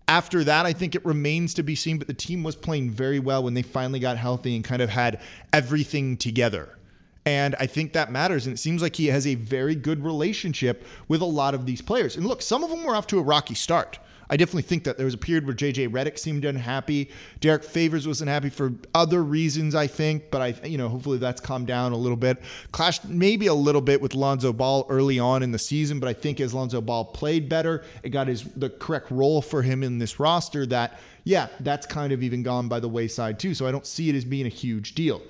After 0.09 0.43
that, 0.45 0.65
I 0.65 0.73
think 0.73 0.95
it 0.95 1.05
remains 1.05 1.53
to 1.55 1.63
be 1.63 1.75
seen, 1.75 1.99
but 1.99 2.07
the 2.07 2.15
team 2.15 2.43
was 2.43 2.57
playing 2.57 2.91
very 2.91 3.19
well 3.19 3.45
when 3.45 3.53
they 3.53 3.61
finally 3.61 4.01
got 4.01 4.17
healthy 4.17 4.57
and 4.57 4.65
kind 4.65 4.81
of 4.81 4.89
had 4.89 5.21
everything 5.53 6.17
together. 6.17 6.79
And 7.27 7.55
I 7.61 7.67
think 7.67 7.93
that 7.93 8.11
matters. 8.11 8.47
And 8.47 8.55
it 8.55 8.59
seems 8.59 8.81
like 8.81 8.97
he 8.97 9.09
has 9.09 9.27
a 9.27 9.35
very 9.35 9.75
good 9.75 10.03
relationship 10.03 10.87
with 11.09 11.21
a 11.21 11.27
lot 11.27 11.53
of 11.53 11.67
these 11.67 11.83
players. 11.83 12.17
And 12.17 12.25
look, 12.25 12.41
some 12.41 12.65
of 12.65 12.71
them 12.71 12.85
were 12.85 12.97
off 12.97 13.07
to 13.09 13.19
a 13.19 13.23
rocky 13.23 13.55
start. 13.55 13.99
I 14.31 14.37
definitely 14.37 14.63
think 14.63 14.85
that 14.85 14.97
there 14.97 15.07
was 15.07 15.15
a 15.15 15.19
period 15.19 15.47
where 15.47 15.55
JJ 15.55 15.89
Redick 15.89 16.19
seemed 16.19 16.45
unhappy. 16.45 17.11
Derrick 17.41 17.65
Favors 17.65 18.07
wasn't 18.07 18.29
happy 18.29 18.51
for 18.51 18.73
other 18.95 19.23
reasons, 19.23 19.75
I 19.75 19.87
think, 19.87 20.31
but 20.31 20.43
I, 20.43 20.67
you 20.67 20.77
know, 20.77 20.89
hopefully 20.89 21.19
that's 21.19 21.41
calmed 21.41 21.67
down 21.67 21.93
a 21.93 21.97
little 21.97 22.17
bit. 22.17 22.39
Clashed 22.73 23.07
maybe 23.07 23.47
a 23.47 23.55
little 23.55 23.81
bit 23.81 24.01
with 24.01 24.15
Lonzo 24.15 24.53
Ball 24.53 24.87
early 24.89 25.19
on 25.19 25.43
in 25.43 25.51
the 25.51 25.59
season, 25.59 25.99
but 25.99 26.09
I 26.09 26.13
think 26.13 26.41
as 26.41 26.53
Lonzo 26.53 26.81
Ball 26.81 27.05
played 27.07 27.49
better, 27.49 27.85
it 28.03 28.11
got 28.11 28.29
his 28.29 28.45
the 28.57 28.71
correct 28.71 29.11
role 29.11 29.41
for 29.41 29.63
him 29.63 29.83
in 29.83 29.99
this 29.99 30.21
roster. 30.21 30.67
That 30.67 31.01
yeah, 31.25 31.49
that's 31.61 31.87
kind 31.87 32.13
of 32.13 32.23
even 32.23 32.43
gone 32.43 32.69
by 32.69 32.81
the 32.81 32.89
wayside 32.89 33.39
too. 33.39 33.55
So 33.55 33.67
I 33.67 33.71
don't 33.71 33.87
see 33.87 34.09
it 34.11 34.15
as 34.15 34.25
being 34.25 34.47
a 34.47 34.51
huge 34.51 34.95
deal. 34.95 35.23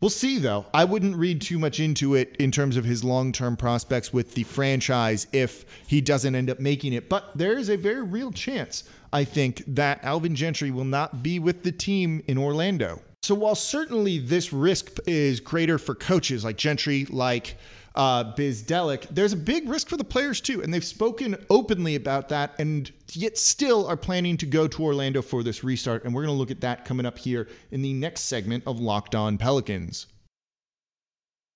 We'll 0.00 0.10
see, 0.10 0.38
though. 0.38 0.66
I 0.74 0.84
wouldn't 0.84 1.16
read 1.16 1.40
too 1.40 1.58
much 1.58 1.80
into 1.80 2.14
it 2.16 2.36
in 2.38 2.52
terms 2.52 2.76
of 2.76 2.84
his 2.84 3.02
long 3.02 3.32
term 3.32 3.56
prospects 3.56 4.12
with 4.12 4.34
the 4.34 4.42
franchise 4.42 5.26
if 5.32 5.64
he 5.86 6.02
doesn't 6.02 6.34
end 6.34 6.50
up 6.50 6.60
making 6.60 6.92
it. 6.92 7.08
But 7.08 7.36
there 7.36 7.56
is 7.56 7.70
a 7.70 7.76
very 7.76 8.02
real 8.02 8.30
chance, 8.30 8.84
I 9.12 9.24
think, 9.24 9.64
that 9.68 10.04
Alvin 10.04 10.34
Gentry 10.34 10.70
will 10.70 10.84
not 10.84 11.22
be 11.22 11.38
with 11.38 11.62
the 11.62 11.72
team 11.72 12.22
in 12.26 12.36
Orlando. 12.36 13.00
So 13.22 13.34
while 13.34 13.54
certainly 13.54 14.18
this 14.18 14.52
risk 14.52 14.98
is 15.06 15.40
greater 15.40 15.78
for 15.78 15.94
coaches 15.94 16.44
like 16.44 16.58
Gentry, 16.58 17.06
like 17.06 17.56
uh, 17.96 18.34
Bzdelik, 18.34 19.08
there's 19.08 19.32
a 19.32 19.36
big 19.36 19.68
risk 19.68 19.88
for 19.88 19.96
the 19.96 20.04
players 20.04 20.40
too, 20.40 20.62
and 20.62 20.72
they've 20.72 20.84
spoken 20.84 21.36
openly 21.48 21.94
about 21.94 22.28
that, 22.28 22.54
and 22.58 22.92
yet 23.12 23.38
still 23.38 23.86
are 23.86 23.96
planning 23.96 24.36
to 24.36 24.46
go 24.46 24.68
to 24.68 24.82
Orlando 24.82 25.22
for 25.22 25.42
this 25.42 25.64
restart. 25.64 26.04
And 26.04 26.14
we're 26.14 26.22
going 26.22 26.34
to 26.34 26.38
look 26.38 26.50
at 26.50 26.60
that 26.60 26.84
coming 26.84 27.06
up 27.06 27.18
here 27.18 27.48
in 27.70 27.82
the 27.82 27.94
next 27.94 28.22
segment 28.22 28.64
of 28.66 28.78
Locked 28.80 29.14
On 29.14 29.38
Pelicans. 29.38 30.06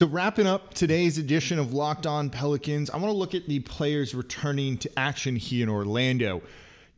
So, 0.00 0.09
wrapping 0.09 0.47
up 0.47 0.73
today's 0.73 1.18
edition 1.18 1.59
of 1.59 1.75
Locked 1.75 2.06
On 2.06 2.30
Pelicans, 2.30 2.88
I 2.88 2.97
want 2.97 3.09
to 3.09 3.16
look 3.18 3.35
at 3.35 3.47
the 3.47 3.61
players 3.61 4.14
returning 4.14 4.78
to 4.78 4.99
action 4.99 5.37
here 5.37 5.62
in 5.62 5.68
Orlando 5.68 6.40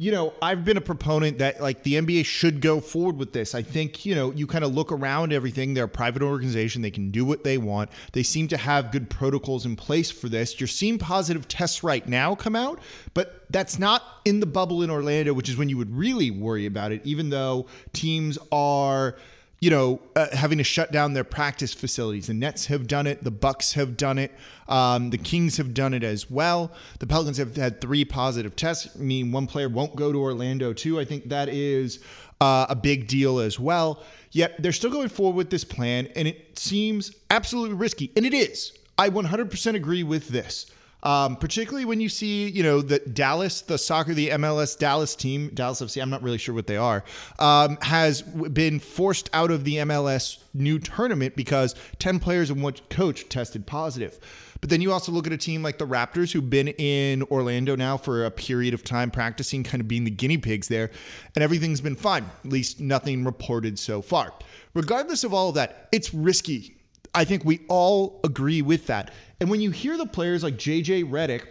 you 0.03 0.11
know, 0.11 0.35
I've 0.43 0.65
been 0.65 0.77
a 0.77 0.81
proponent 0.81 1.39
that 1.39 1.61
like 1.61 1.85
the 1.85 1.95
NBA 1.95 2.25
should 2.25 2.61
go 2.61 2.81
forward 2.81 3.19
with 3.19 3.33
this. 3.33 3.55
I 3.55 3.63
think, 3.63 4.05
you 4.05 4.17
know, 4.17 4.33
you 4.33 4.49
kind 4.49 4.65
of 4.65 4.75
look 4.75 4.91
around 4.91 5.33
everything. 5.33 5.75
They're 5.75 5.85
a 5.85 5.89
private 5.89 6.23
organization. 6.23 6.83
They 6.83 6.91
can 6.91 7.13
do 7.13 7.25
what 7.25 7.45
they 7.45 7.57
want. 7.57 7.89
They 8.11 8.25
seem 8.25 8.49
to 8.49 8.57
have 8.57 8.91
good 8.91 9.09
protocols 9.09 9.65
in 9.65 9.77
place 9.77 10.11
for 10.11 10.29
this. 10.29 10.59
You're 10.59 10.67
seeing 10.67 10.99
positive 10.99 11.47
tests 11.47 11.85
right 11.85 12.05
now 12.09 12.35
come 12.35 12.57
out, 12.57 12.81
but 13.15 13.45
that's 13.51 13.79
not 13.79 14.03
in 14.25 14.41
the 14.41 14.47
bubble 14.47 14.83
in 14.83 14.91
Orlando, 14.91 15.35
which 15.35 15.49
is 15.49 15.57
when 15.57 15.69
you 15.69 15.77
would 15.77 15.97
really 15.97 16.33
worry 16.33 16.67
about 16.67 16.91
it, 16.91 17.01
even 17.05 17.31
though 17.31 17.69
teams 17.93 18.39
are 18.51 19.15
you 19.63 19.71
know, 19.71 20.01
uh, 20.17 20.27
having 20.33 20.59
to 20.59 20.65
shut 20.65 20.91
down 20.91 21.13
their 21.13 21.23
practice 21.23 21.73
facilities. 21.73 22.27
The 22.27 22.35
Nets 22.35 22.67
have 22.67 22.89
done 22.89 23.07
it. 23.07 23.23
The 23.23 23.31
Bucks 23.31 23.75
have 23.75 23.97
done 23.97 24.19
it. 24.19 24.33
Um, 24.67 25.11
the 25.11 25.19
Kings 25.19 25.57
have 25.57 25.73
done 25.73 25.95
it 25.95 26.03
as 26.03 26.29
well. 26.29 26.73
The 26.99 27.07
Pelicans 27.07 27.37
have 27.37 27.55
had 27.55 27.81
three 27.81 28.05
positive 28.05 28.57
tests. 28.57 28.89
I 28.97 28.99
mean, 28.99 29.31
one 29.31 29.47
player 29.47 29.69
won't 29.69 29.95
go 29.95 30.11
to 30.11 30.21
Orlando 30.21 30.73
too. 30.73 30.99
I 30.99 31.05
think 31.05 31.29
that 31.29 31.49
is 31.49 32.01
uh, 32.41 32.67
a 32.71 32.75
big 32.75 33.07
deal 33.07 33.39
as 33.39 33.61
well. 33.61 34.03
Yet 34.33 34.61
they're 34.61 34.73
still 34.73 34.91
going 34.91 35.09
forward 35.09 35.37
with 35.37 35.51
this 35.51 35.63
plan, 35.63 36.09
and 36.17 36.27
it 36.27 36.59
seems 36.59 37.15
absolutely 37.31 37.77
risky, 37.77 38.11
and 38.17 38.27
it 38.27 38.35
is. 38.35 38.77
I 38.99 39.11
100% 39.11 39.77
agree 39.77 40.03
with 40.03 40.27
this. 40.27 40.67
Um, 41.03 41.37
particularly 41.37 41.85
when 41.85 42.01
you 42.01 42.09
see, 42.09 42.49
you 42.49 42.63
know, 42.63 42.81
that 42.83 43.15
Dallas, 43.15 43.63
the 43.63 43.77
soccer, 43.77 44.15
the 44.15 44.29
MLS 44.31 44.79
Dallas 44.79 45.17
team, 45.17 45.51
Dallas 45.53 45.81
FC, 45.81 46.01
I'm 46.01 46.11
not 46.11 46.23
really 46.23 46.39
sure 46.39 46.55
what 46.55 46.69
they 46.69 46.77
are, 46.77 47.03
um, 47.41 47.77
has 47.83 48.23
been 48.23 48.79
forced 48.79 49.29
out 49.33 49.51
of 49.51 49.65
the 49.65 49.77
MLS 49.77 50.39
new 50.55 50.79
tournament 50.79 51.35
because 51.35 51.75
10 51.99 52.21
players 52.21 52.51
and 52.51 52.63
one 52.63 52.75
coach 52.89 53.29
tested 53.29 53.67
positive. 53.67 54.21
But 54.63 54.71
then 54.71 54.81
you 54.81 54.93
also 54.93 55.11
look 55.11 55.27
at 55.27 55.33
a 55.33 55.37
team 55.37 55.61
like 55.61 55.79
the 55.79 55.87
Raptors, 55.87 56.31
who've 56.31 56.49
been 56.49 56.69
in 56.69 57.25
Orlando 57.25 57.75
now 57.75 57.97
for 57.97 58.25
a 58.25 58.31
period 58.31 58.75
of 58.75 58.85
time 58.85 59.11
practicing, 59.11 59.65
kind 59.65 59.81
of 59.81 59.89
being 59.89 60.05
the 60.05 60.11
guinea 60.11 60.39
pigs 60.39 60.69
there, 60.69 60.93
and 61.35 61.43
everything's 61.43 61.81
been 61.81 61.97
fine, 61.97 62.31
at 62.45 62.51
least 62.51 62.79
nothing 62.79 63.25
reported 63.25 63.77
so 63.77 64.01
far. 64.01 64.33
Regardless 64.73 65.25
of 65.25 65.35
all 65.35 65.49
of 65.49 65.57
that, 65.57 65.89
it's 65.91 66.15
risky. 66.15 66.77
I 67.15 67.25
think 67.25 67.45
we 67.45 67.61
all 67.69 68.21
agree 68.25 68.63
with 68.63 68.87
that. 68.87 69.13
And 69.41 69.51
when 69.51 69.61
you 69.61 69.71
hear 69.71 69.97
the 69.97 70.07
players 70.07 70.43
like 70.43 70.55
JJ 70.55 71.11
Redick, 71.11 71.47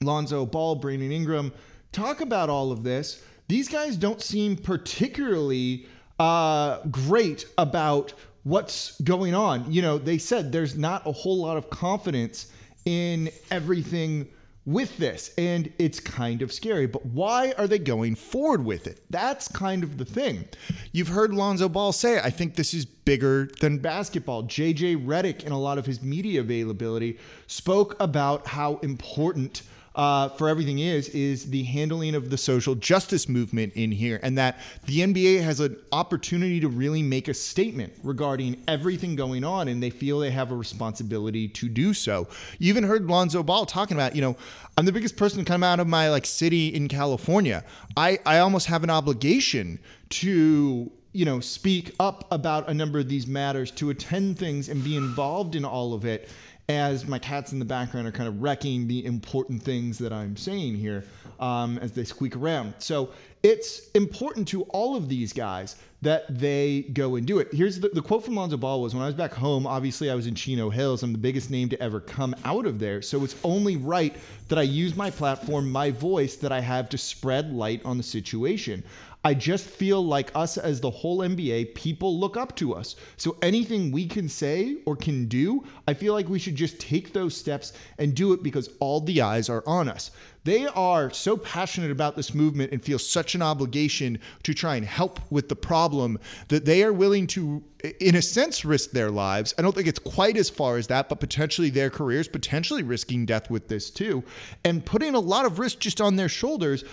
Lonzo 0.00 0.46
Ball, 0.46 0.76
Brandon 0.76 1.12
Ingram 1.12 1.52
talk 1.92 2.20
about 2.20 2.48
all 2.48 2.72
of 2.72 2.82
this, 2.82 3.22
these 3.48 3.68
guys 3.68 3.96
don't 3.96 4.22
seem 4.22 4.56
particularly 4.56 5.86
uh, 6.18 6.80
great 6.90 7.46
about 7.58 8.12
what's 8.44 9.00
going 9.02 9.34
on. 9.34 9.70
You 9.70 9.82
know, 9.82 9.98
they 9.98 10.18
said 10.18 10.52
there's 10.52 10.76
not 10.76 11.06
a 11.06 11.12
whole 11.12 11.42
lot 11.42 11.56
of 11.56 11.70
confidence 11.70 12.52
in 12.84 13.30
everything 13.50 14.28
with 14.68 14.98
this. 14.98 15.32
And 15.38 15.72
it's 15.78 15.98
kind 15.98 16.42
of 16.42 16.52
scary. 16.52 16.86
But 16.86 17.06
why 17.06 17.54
are 17.56 17.66
they 17.66 17.78
going 17.78 18.14
forward 18.14 18.64
with 18.64 18.86
it? 18.86 19.00
That's 19.08 19.48
kind 19.48 19.82
of 19.82 19.96
the 19.96 20.04
thing. 20.04 20.46
You've 20.92 21.08
heard 21.08 21.32
Lonzo 21.32 21.70
Ball 21.70 21.90
say, 21.92 22.20
I 22.20 22.28
think 22.28 22.54
this 22.54 22.74
is 22.74 22.84
bigger 22.84 23.48
than 23.60 23.78
basketball. 23.78 24.44
JJ 24.44 25.06
Redick, 25.06 25.44
in 25.44 25.52
a 25.52 25.58
lot 25.58 25.78
of 25.78 25.86
his 25.86 26.02
media 26.02 26.40
availability, 26.40 27.18
spoke 27.46 27.96
about 27.98 28.46
how 28.46 28.76
important 28.82 29.62
uh, 29.98 30.28
for 30.28 30.48
everything 30.48 30.78
is 30.78 31.08
is 31.08 31.50
the 31.50 31.64
handling 31.64 32.14
of 32.14 32.30
the 32.30 32.38
social 32.38 32.76
justice 32.76 33.28
movement 33.28 33.72
in 33.74 33.90
here, 33.90 34.20
and 34.22 34.38
that 34.38 34.60
the 34.86 35.00
NBA 35.00 35.42
has 35.42 35.58
an 35.58 35.76
opportunity 35.90 36.60
to 36.60 36.68
really 36.68 37.02
make 37.02 37.26
a 37.26 37.34
statement 37.34 37.92
regarding 38.04 38.62
everything 38.68 39.16
going 39.16 39.42
on, 39.42 39.66
and 39.66 39.82
they 39.82 39.90
feel 39.90 40.20
they 40.20 40.30
have 40.30 40.52
a 40.52 40.56
responsibility 40.56 41.48
to 41.48 41.68
do 41.68 41.92
so. 41.92 42.28
You 42.60 42.68
even 42.68 42.84
heard 42.84 43.06
Lonzo 43.10 43.42
Ball 43.42 43.66
talking 43.66 43.96
about, 43.96 44.14
you 44.14 44.22
know, 44.22 44.36
I'm 44.76 44.84
the 44.84 44.92
biggest 44.92 45.16
person 45.16 45.40
to 45.40 45.44
come 45.44 45.64
out 45.64 45.80
of 45.80 45.88
my 45.88 46.08
like 46.10 46.26
city 46.26 46.68
in 46.68 46.86
California. 46.86 47.64
I 47.96 48.20
I 48.24 48.38
almost 48.38 48.68
have 48.68 48.84
an 48.84 48.90
obligation 48.90 49.80
to 50.10 50.92
you 51.12 51.24
know 51.24 51.40
speak 51.40 51.96
up 51.98 52.24
about 52.30 52.68
a 52.68 52.74
number 52.74 53.00
of 53.00 53.08
these 53.08 53.26
matters 53.26 53.72
to 53.72 53.90
attend 53.90 54.38
things 54.38 54.68
and 54.68 54.84
be 54.84 54.96
involved 54.96 55.56
in 55.56 55.64
all 55.64 55.92
of 55.92 56.04
it 56.04 56.28
as 56.68 57.06
my 57.06 57.18
cats 57.18 57.52
in 57.52 57.58
the 57.58 57.64
background 57.64 58.06
are 58.06 58.12
kind 58.12 58.28
of 58.28 58.42
wrecking 58.42 58.86
the 58.86 59.04
important 59.06 59.62
things 59.62 59.96
that 59.96 60.12
I'm 60.12 60.36
saying 60.36 60.74
here 60.74 61.02
um, 61.40 61.78
as 61.78 61.92
they 61.92 62.04
squeak 62.04 62.36
around. 62.36 62.74
So 62.78 63.10
it's 63.42 63.88
important 63.90 64.46
to 64.48 64.64
all 64.64 64.94
of 64.94 65.08
these 65.08 65.32
guys 65.32 65.76
that 66.02 66.26
they 66.28 66.82
go 66.92 67.16
and 67.16 67.26
do 67.26 67.38
it. 67.38 67.48
Here's 67.52 67.80
the, 67.80 67.88
the 67.88 68.02
quote 68.02 68.24
from 68.24 68.36
Lonzo 68.36 68.58
Ball 68.58 68.82
was 68.82 68.94
when 68.94 69.02
I 69.02 69.06
was 69.06 69.14
back 69.14 69.32
home, 69.32 69.66
obviously 69.66 70.10
I 70.10 70.14
was 70.14 70.26
in 70.26 70.34
Chino 70.34 70.68
Hills. 70.68 71.02
I'm 71.02 71.12
the 71.12 71.18
biggest 71.18 71.50
name 71.50 71.70
to 71.70 71.82
ever 71.82 72.00
come 72.00 72.34
out 72.44 72.66
of 72.66 72.78
there. 72.78 73.00
So 73.00 73.24
it's 73.24 73.36
only 73.44 73.76
right 73.76 74.14
that 74.48 74.58
I 74.58 74.62
use 74.62 74.94
my 74.94 75.10
platform, 75.10 75.72
my 75.72 75.90
voice 75.90 76.36
that 76.36 76.52
I 76.52 76.60
have 76.60 76.90
to 76.90 76.98
spread 76.98 77.52
light 77.52 77.80
on 77.84 77.96
the 77.96 78.02
situation. 78.02 78.84
I 79.24 79.34
just 79.34 79.66
feel 79.66 80.04
like 80.04 80.30
us 80.36 80.56
as 80.56 80.80
the 80.80 80.90
whole 80.90 81.18
NBA, 81.18 81.74
people 81.74 82.18
look 82.18 82.36
up 82.36 82.54
to 82.56 82.72
us. 82.72 82.94
So 83.16 83.36
anything 83.42 83.90
we 83.90 84.06
can 84.06 84.28
say 84.28 84.76
or 84.86 84.94
can 84.94 85.26
do, 85.26 85.64
I 85.88 85.94
feel 85.94 86.14
like 86.14 86.28
we 86.28 86.38
should 86.38 86.54
just 86.54 86.78
take 86.78 87.12
those 87.12 87.36
steps 87.36 87.72
and 87.98 88.14
do 88.14 88.32
it 88.32 88.44
because 88.44 88.70
all 88.78 89.00
the 89.00 89.20
eyes 89.20 89.48
are 89.48 89.64
on 89.66 89.88
us. 89.88 90.12
They 90.44 90.66
are 90.66 91.10
so 91.10 91.36
passionate 91.36 91.90
about 91.90 92.14
this 92.14 92.32
movement 92.32 92.72
and 92.72 92.82
feel 92.82 92.98
such 92.98 93.34
an 93.34 93.42
obligation 93.42 94.20
to 94.44 94.54
try 94.54 94.76
and 94.76 94.86
help 94.86 95.20
with 95.30 95.48
the 95.48 95.56
problem 95.56 96.18
that 96.46 96.64
they 96.64 96.84
are 96.84 96.92
willing 96.92 97.26
to, 97.26 97.62
in 98.00 98.14
a 98.14 98.22
sense, 98.22 98.64
risk 98.64 98.92
their 98.92 99.10
lives. 99.10 99.52
I 99.58 99.62
don't 99.62 99.74
think 99.74 99.88
it's 99.88 99.98
quite 99.98 100.36
as 100.36 100.48
far 100.48 100.76
as 100.76 100.86
that, 100.86 101.08
but 101.08 101.20
potentially 101.20 101.70
their 101.70 101.90
careers, 101.90 102.28
potentially 102.28 102.84
risking 102.84 103.26
death 103.26 103.50
with 103.50 103.66
this 103.68 103.90
too, 103.90 104.22
and 104.64 104.86
putting 104.86 105.14
a 105.14 105.20
lot 105.20 105.44
of 105.44 105.58
risk 105.58 105.80
just 105.80 106.00
on 106.00 106.16
their 106.16 106.28
shoulders 106.28 106.84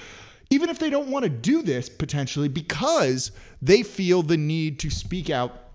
even 0.49 0.69
if 0.69 0.79
they 0.79 0.89
don't 0.89 1.09
want 1.09 1.23
to 1.23 1.29
do 1.29 1.61
this 1.61 1.89
potentially 1.89 2.47
because 2.47 3.31
they 3.61 3.83
feel 3.83 4.21
the 4.21 4.37
need 4.37 4.79
to 4.79 4.89
speak 4.89 5.29
out 5.29 5.69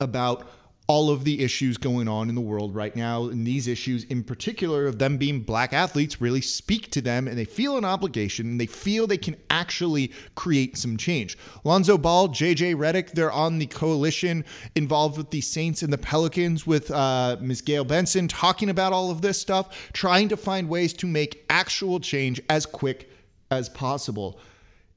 about 0.00 0.48
all 0.88 1.10
of 1.10 1.24
the 1.24 1.42
issues 1.42 1.78
going 1.78 2.08
on 2.08 2.28
in 2.28 2.34
the 2.34 2.40
world 2.40 2.74
right 2.74 2.94
now. 2.96 3.24
And 3.24 3.46
these 3.46 3.68
issues, 3.68 4.04
in 4.04 4.22
particular, 4.24 4.86
of 4.86 4.98
them 4.98 5.16
being 5.16 5.40
black 5.40 5.72
athletes, 5.72 6.20
really 6.20 6.40
speak 6.40 6.90
to 6.90 7.00
them 7.00 7.28
and 7.28 7.38
they 7.38 7.44
feel 7.44 7.78
an 7.78 7.84
obligation 7.84 8.46
and 8.46 8.60
they 8.60 8.66
feel 8.66 9.06
they 9.06 9.16
can 9.16 9.36
actually 9.48 10.12
create 10.34 10.76
some 10.76 10.96
change. 10.96 11.38
Lonzo 11.64 11.96
Ball, 11.96 12.28
JJ 12.28 12.74
Redick, 12.74 13.12
they're 13.12 13.32
on 13.32 13.58
the 13.58 13.66
coalition 13.66 14.44
involved 14.74 15.16
with 15.16 15.30
the 15.30 15.40
Saints 15.40 15.82
and 15.82 15.92
the 15.92 15.98
Pelicans 15.98 16.66
with 16.66 16.90
uh, 16.90 17.36
Ms. 17.40 17.62
Gayle 17.62 17.84
Benson 17.84 18.26
talking 18.26 18.68
about 18.68 18.92
all 18.92 19.10
of 19.10 19.22
this 19.22 19.40
stuff, 19.40 19.92
trying 19.92 20.28
to 20.28 20.36
find 20.36 20.68
ways 20.68 20.92
to 20.94 21.06
make 21.06 21.44
actual 21.48 22.00
change 22.00 22.40
as 22.50 22.66
quick 22.66 23.11
as 23.58 23.68
possible. 23.68 24.38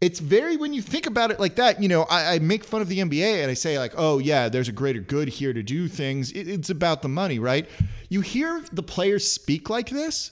It's 0.02 0.20
very, 0.20 0.58
when 0.58 0.74
you 0.74 0.82
think 0.82 1.06
about 1.06 1.32
it 1.32 1.40
like 1.40 1.56
that, 1.56 1.82
you 1.82 1.88
know, 1.88 2.04
I, 2.04 2.36
I, 2.36 2.40
make 2.40 2.64
fun 2.64 2.82
of 2.82 2.90
the 2.90 3.00
NBA 3.00 3.42
and 3.42 3.50
I 3.50 3.54
say, 3.54 3.80
like, 3.80 3.94
oh, 3.96 4.20
yeah, 4.20 4.50
there's 4.50 4.68
a 4.68 4.74
greater 4.74 5.00
good 5.00 5.30
here 5.30 5.54
to 5.54 5.64
do 5.64 5.88
things. 5.88 6.32
It, 6.32 6.48
it's 6.48 6.70
about 6.70 7.02
the 7.02 7.08
money, 7.08 7.40
right? 7.40 7.68
You 8.10 8.22
hear 8.22 8.62
the 8.74 8.84
players 8.84 9.30
speak 9.30 9.70
like 9.70 9.90
this, 9.90 10.32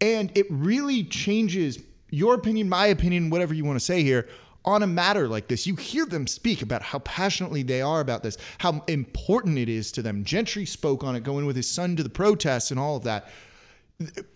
and 0.00 0.36
it 0.36 0.46
really 0.50 1.04
changes 1.04 1.78
your 2.10 2.34
opinion, 2.34 2.68
my 2.68 2.86
opinion, 2.86 3.30
whatever 3.30 3.54
you 3.54 3.64
want 3.64 3.78
to 3.78 3.84
say 3.84 4.02
here 4.02 4.28
on 4.64 4.82
a 4.82 4.86
matter 4.86 5.28
like 5.28 5.48
this. 5.48 5.66
You 5.66 5.76
hear 5.76 6.06
them 6.06 6.26
speak 6.26 6.62
about 6.62 6.82
how 6.82 7.00
passionately 7.00 7.62
they 7.62 7.82
are 7.82 8.00
about 8.00 8.22
this, 8.22 8.38
how 8.58 8.82
important 8.88 9.58
it 9.58 9.68
is 9.68 9.92
to 9.92 10.02
them. 10.02 10.24
Gentry 10.24 10.64
spoke 10.64 11.04
on 11.04 11.14
it, 11.14 11.22
going 11.22 11.44
with 11.46 11.56
his 11.56 11.70
son 11.70 11.96
to 11.96 12.02
the 12.02 12.08
protests 12.08 12.70
and 12.70 12.80
all 12.80 12.96
of 12.96 13.04
that 13.04 13.28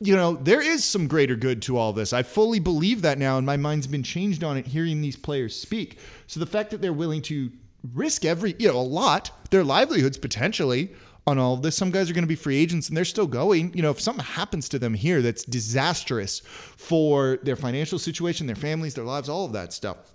you 0.01 0.14
know, 0.14 0.37
there 0.37 0.62
is 0.62 0.85
some 0.85 1.09
greater 1.09 1.37
good 1.37 1.62
to 1.62 1.77
all 1.77 1.92
this. 1.92 2.12
I 2.12 2.23
fully 2.23 2.61
believe 2.61 3.03
that 3.03 3.18
now, 3.18 3.38
and 3.38 3.47
my 3.47 3.57
mind's 3.57 3.87
been 3.87 4.03
changed 4.03 4.44
on 4.44 4.57
it 4.57 4.66
hearing 4.66 5.01
these 5.01 5.16
players 5.16 5.59
speak. 5.61 5.99
So 6.27 6.40
the 6.40 6.47
fact 6.47 6.71
that 6.71 6.81
they're 6.81 6.92
willing 6.92 7.23
to 7.23 7.51
risk 7.94 8.25
every, 8.25 8.55
you 8.59 8.68
know, 8.68 8.79
a 8.79 8.81
lot, 8.81 9.31
their 9.51 9.64
livelihoods 9.64 10.18
potentially 10.18 10.90
on 11.27 11.38
all 11.38 11.55
of 11.55 11.62
this. 11.62 11.77
Some 11.77 11.90
guys 11.90 12.09
are 12.09 12.14
going 12.14 12.25
to 12.25 12.29
be 12.29 12.35
free 12.35 12.57
agents 12.57 12.88
and 12.88 12.97
they're 12.97 13.05
still 13.05 13.27
going. 13.27 13.73
You 13.75 13.83
know, 13.83 13.90
if 13.90 14.01
something 14.01 14.25
happens 14.25 14.68
to 14.71 14.79
them 14.79 14.94
here 14.94 15.21
that's 15.21 15.44
disastrous 15.44 16.40
for 16.40 17.38
their 17.42 17.57
financial 17.57 17.99
situation, 17.99 18.47
their 18.47 18.57
families, 18.57 18.94
their 18.94 19.05
lives, 19.05 19.29
all 19.29 19.44
of 19.44 19.53
that 19.53 19.73
stuff. 19.73 20.14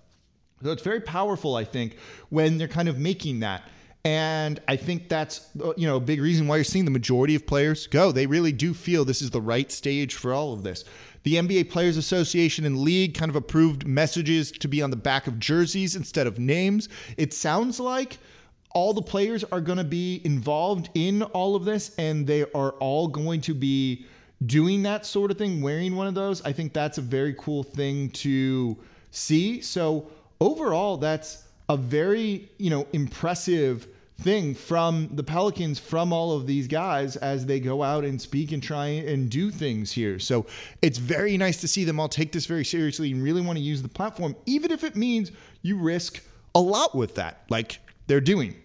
So 0.63 0.71
it's 0.71 0.82
very 0.82 1.01
powerful, 1.01 1.56
I 1.56 1.65
think, 1.65 1.97
when 2.29 2.58
they're 2.58 2.67
kind 2.67 2.88
of 2.88 2.97
making 2.97 3.41
that. 3.41 3.69
And 4.05 4.59
I 4.67 4.75
think 4.75 5.07
that's 5.07 5.49
uh, 5.63 5.73
you 5.77 5.87
know 5.87 5.95
a 5.95 6.01
big 6.01 6.21
reason 6.21 6.47
why 6.47 6.57
you're 6.57 6.65
seeing 6.65 6.83
the 6.83 6.91
majority 6.91 7.35
of 7.35 7.47
players 7.47 7.87
go. 7.87 8.11
They 8.11 8.25
really 8.25 8.51
do 8.51 8.73
feel 8.73 9.05
this 9.05 9.21
is 9.21 9.29
the 9.29 9.41
right 9.41 9.71
stage 9.71 10.15
for 10.15 10.33
all 10.33 10.51
of 10.51 10.63
this. 10.63 10.83
The 11.23 11.35
NBA 11.35 11.69
Players 11.69 11.95
Association 11.95 12.65
and 12.65 12.79
League 12.79 13.15
kind 13.15 13.29
of 13.29 13.37
approved 13.37 13.87
messages 13.87 14.51
to 14.51 14.67
be 14.67 14.81
on 14.81 14.89
the 14.89 14.97
back 14.97 15.27
of 15.27 15.39
jerseys 15.39 15.95
instead 15.95 16.27
of 16.27 16.37
names. 16.37 16.89
It 17.15 17.33
sounds 17.33 17.79
like 17.79 18.17
all 18.73 18.93
the 18.93 19.01
players 19.01 19.45
are 19.45 19.61
going 19.61 19.77
to 19.77 19.85
be 19.85 20.21
involved 20.25 20.89
in 20.95 21.23
all 21.23 21.55
of 21.55 21.63
this 21.63 21.95
and 21.97 22.27
they 22.27 22.41
are 22.53 22.71
all 22.71 23.07
going 23.07 23.39
to 23.41 23.53
be 23.53 24.05
doing 24.45 24.83
that 24.83 25.05
sort 25.05 25.31
of 25.31 25.37
thing, 25.37 25.61
wearing 25.61 25.95
one 25.95 26.07
of 26.07 26.15
those. 26.15 26.41
I 26.43 26.51
think 26.51 26.73
that's 26.73 26.97
a 26.97 27.01
very 27.01 27.35
cool 27.37 27.63
thing 27.63 28.09
to 28.09 28.77
see. 29.11 29.61
So 29.61 30.07
overall, 30.41 30.97
that's 30.97 31.45
a 31.69 31.77
very, 31.77 32.49
you 32.57 32.69
know, 32.69 32.85
impressive 32.91 33.87
thing 34.19 34.56
from 34.56 35.10
the 35.13 35.23
Pelicans, 35.23 35.80
from 35.80 36.13
all 36.13 36.34
of 36.34 36.47
these 36.47 36.67
guys 36.67 37.15
as 37.17 37.45
they 37.45 37.60
go 37.60 37.84
out 37.84 38.04
and 38.04 38.21
speak 38.21 38.52
and 38.52 38.62
try 38.62 38.88
and 38.88 39.30
do 39.30 39.52
things 39.52 39.91
here. 39.91 40.19
So 40.19 40.45
it's 40.82 40.97
very 40.97 41.38
nice 41.38 41.60
to 41.62 41.67
see 41.67 41.84
them 41.84 41.99
all 41.99 42.10
take 42.10 42.32
this 42.32 42.45
very 42.45 42.65
seriously 42.65 43.12
and 43.12 43.23
really 43.23 43.41
want 43.41 43.58
to 43.58 43.63
use 43.63 43.82
the 43.82 43.89
platform, 43.89 44.36
even 44.45 44.71
if 44.71 44.84
it 44.84 44.95
means 44.95 45.32
you 45.62 45.78
risk 45.78 46.21
a 46.56 46.62
lot 46.62 46.95
with 46.95 47.15
that, 47.15 47.43
like 47.49 47.80
they're 48.08 48.21
doing. 48.21 48.56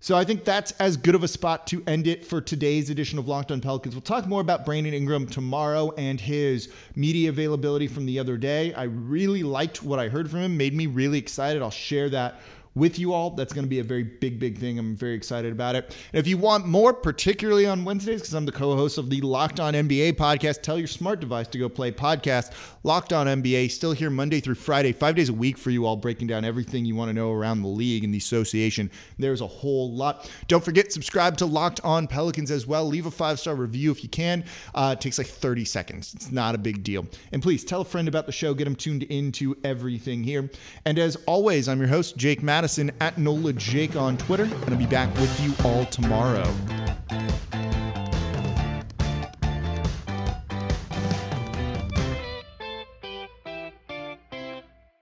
So 0.00 0.16
I 0.16 0.22
think 0.22 0.44
that's 0.44 0.70
as 0.72 0.96
good 0.96 1.16
of 1.16 1.24
a 1.24 1.28
spot 1.28 1.66
to 1.68 1.82
end 1.88 2.06
it 2.06 2.24
for 2.24 2.40
today's 2.40 2.88
edition 2.88 3.18
of 3.18 3.26
Locked 3.26 3.50
On 3.50 3.60
Pelicans. 3.60 3.96
We'll 3.96 4.02
talk 4.02 4.28
more 4.28 4.40
about 4.40 4.64
Brandon 4.64 4.94
Ingram 4.94 5.26
tomorrow 5.26 5.92
and 5.98 6.20
his 6.20 6.72
media 6.94 7.30
availability 7.30 7.88
from 7.88 8.06
the 8.06 8.16
other 8.20 8.36
day. 8.36 8.72
I 8.74 8.84
really 8.84 9.42
liked 9.42 9.82
what 9.82 9.98
I 9.98 10.08
heard 10.08 10.30
from 10.30 10.38
him, 10.40 10.56
made 10.56 10.72
me 10.72 10.86
really 10.86 11.18
excited. 11.18 11.62
I'll 11.62 11.70
share 11.72 12.08
that 12.10 12.40
with 12.78 12.98
you 12.98 13.12
all. 13.12 13.30
That's 13.30 13.52
going 13.52 13.64
to 13.64 13.68
be 13.68 13.80
a 13.80 13.84
very 13.84 14.04
big, 14.04 14.38
big 14.38 14.56
thing. 14.56 14.78
I'm 14.78 14.96
very 14.96 15.14
excited 15.14 15.52
about 15.52 15.74
it. 15.74 15.96
And 16.12 16.20
if 16.20 16.26
you 16.26 16.38
want 16.38 16.66
more, 16.66 16.94
particularly 16.94 17.66
on 17.66 17.84
Wednesdays, 17.84 18.20
because 18.20 18.34
I'm 18.34 18.46
the 18.46 18.52
co 18.52 18.76
host 18.76 18.96
of 18.96 19.10
the 19.10 19.20
Locked 19.20 19.60
On 19.60 19.74
NBA 19.74 20.14
podcast, 20.14 20.62
tell 20.62 20.78
your 20.78 20.86
smart 20.86 21.20
device 21.20 21.48
to 21.48 21.58
go 21.58 21.68
play 21.68 21.90
podcast 21.90 22.52
Locked 22.84 23.12
On 23.12 23.26
NBA. 23.26 23.70
Still 23.70 23.92
here 23.92 24.10
Monday 24.10 24.40
through 24.40 24.54
Friday, 24.54 24.92
five 24.92 25.16
days 25.16 25.28
a 25.28 25.32
week 25.32 25.58
for 25.58 25.70
you 25.70 25.84
all, 25.84 25.96
breaking 25.96 26.28
down 26.28 26.44
everything 26.44 26.84
you 26.84 26.94
want 26.94 27.08
to 27.08 27.12
know 27.12 27.32
around 27.32 27.62
the 27.62 27.68
league 27.68 28.04
and 28.04 28.14
the 28.14 28.18
association. 28.18 28.90
There's 29.18 29.40
a 29.40 29.46
whole 29.46 29.92
lot. 29.92 30.30
Don't 30.46 30.64
forget, 30.64 30.92
subscribe 30.92 31.36
to 31.38 31.46
Locked 31.46 31.80
On 31.82 32.06
Pelicans 32.06 32.50
as 32.50 32.66
well. 32.66 32.86
Leave 32.86 33.06
a 33.06 33.10
five 33.10 33.40
star 33.40 33.56
review 33.56 33.90
if 33.90 34.02
you 34.02 34.08
can. 34.08 34.44
Uh, 34.74 34.94
it 34.96 35.00
takes 35.00 35.18
like 35.18 35.26
30 35.26 35.64
seconds. 35.64 36.14
It's 36.14 36.30
not 36.30 36.54
a 36.54 36.58
big 36.58 36.82
deal. 36.82 37.06
And 37.32 37.42
please 37.42 37.64
tell 37.64 37.80
a 37.80 37.84
friend 37.84 38.08
about 38.08 38.26
the 38.26 38.32
show. 38.32 38.54
Get 38.54 38.64
them 38.64 38.76
tuned 38.76 39.02
into 39.04 39.56
everything 39.64 40.22
here. 40.22 40.48
And 40.84 40.98
as 40.98 41.16
always, 41.26 41.68
I'm 41.68 41.78
your 41.78 41.88
host, 41.88 42.16
Jake 42.16 42.42
Madison 42.68 42.92
at 43.00 43.16
NOLA 43.16 43.54
Jake 43.54 43.96
on 43.96 44.18
Twitter. 44.18 44.44
And 44.44 44.68
I'll 44.68 44.76
be 44.76 44.84
back 44.84 45.08
with 45.14 45.40
you 45.40 45.54
all 45.64 45.86
tomorrow. 45.86 46.44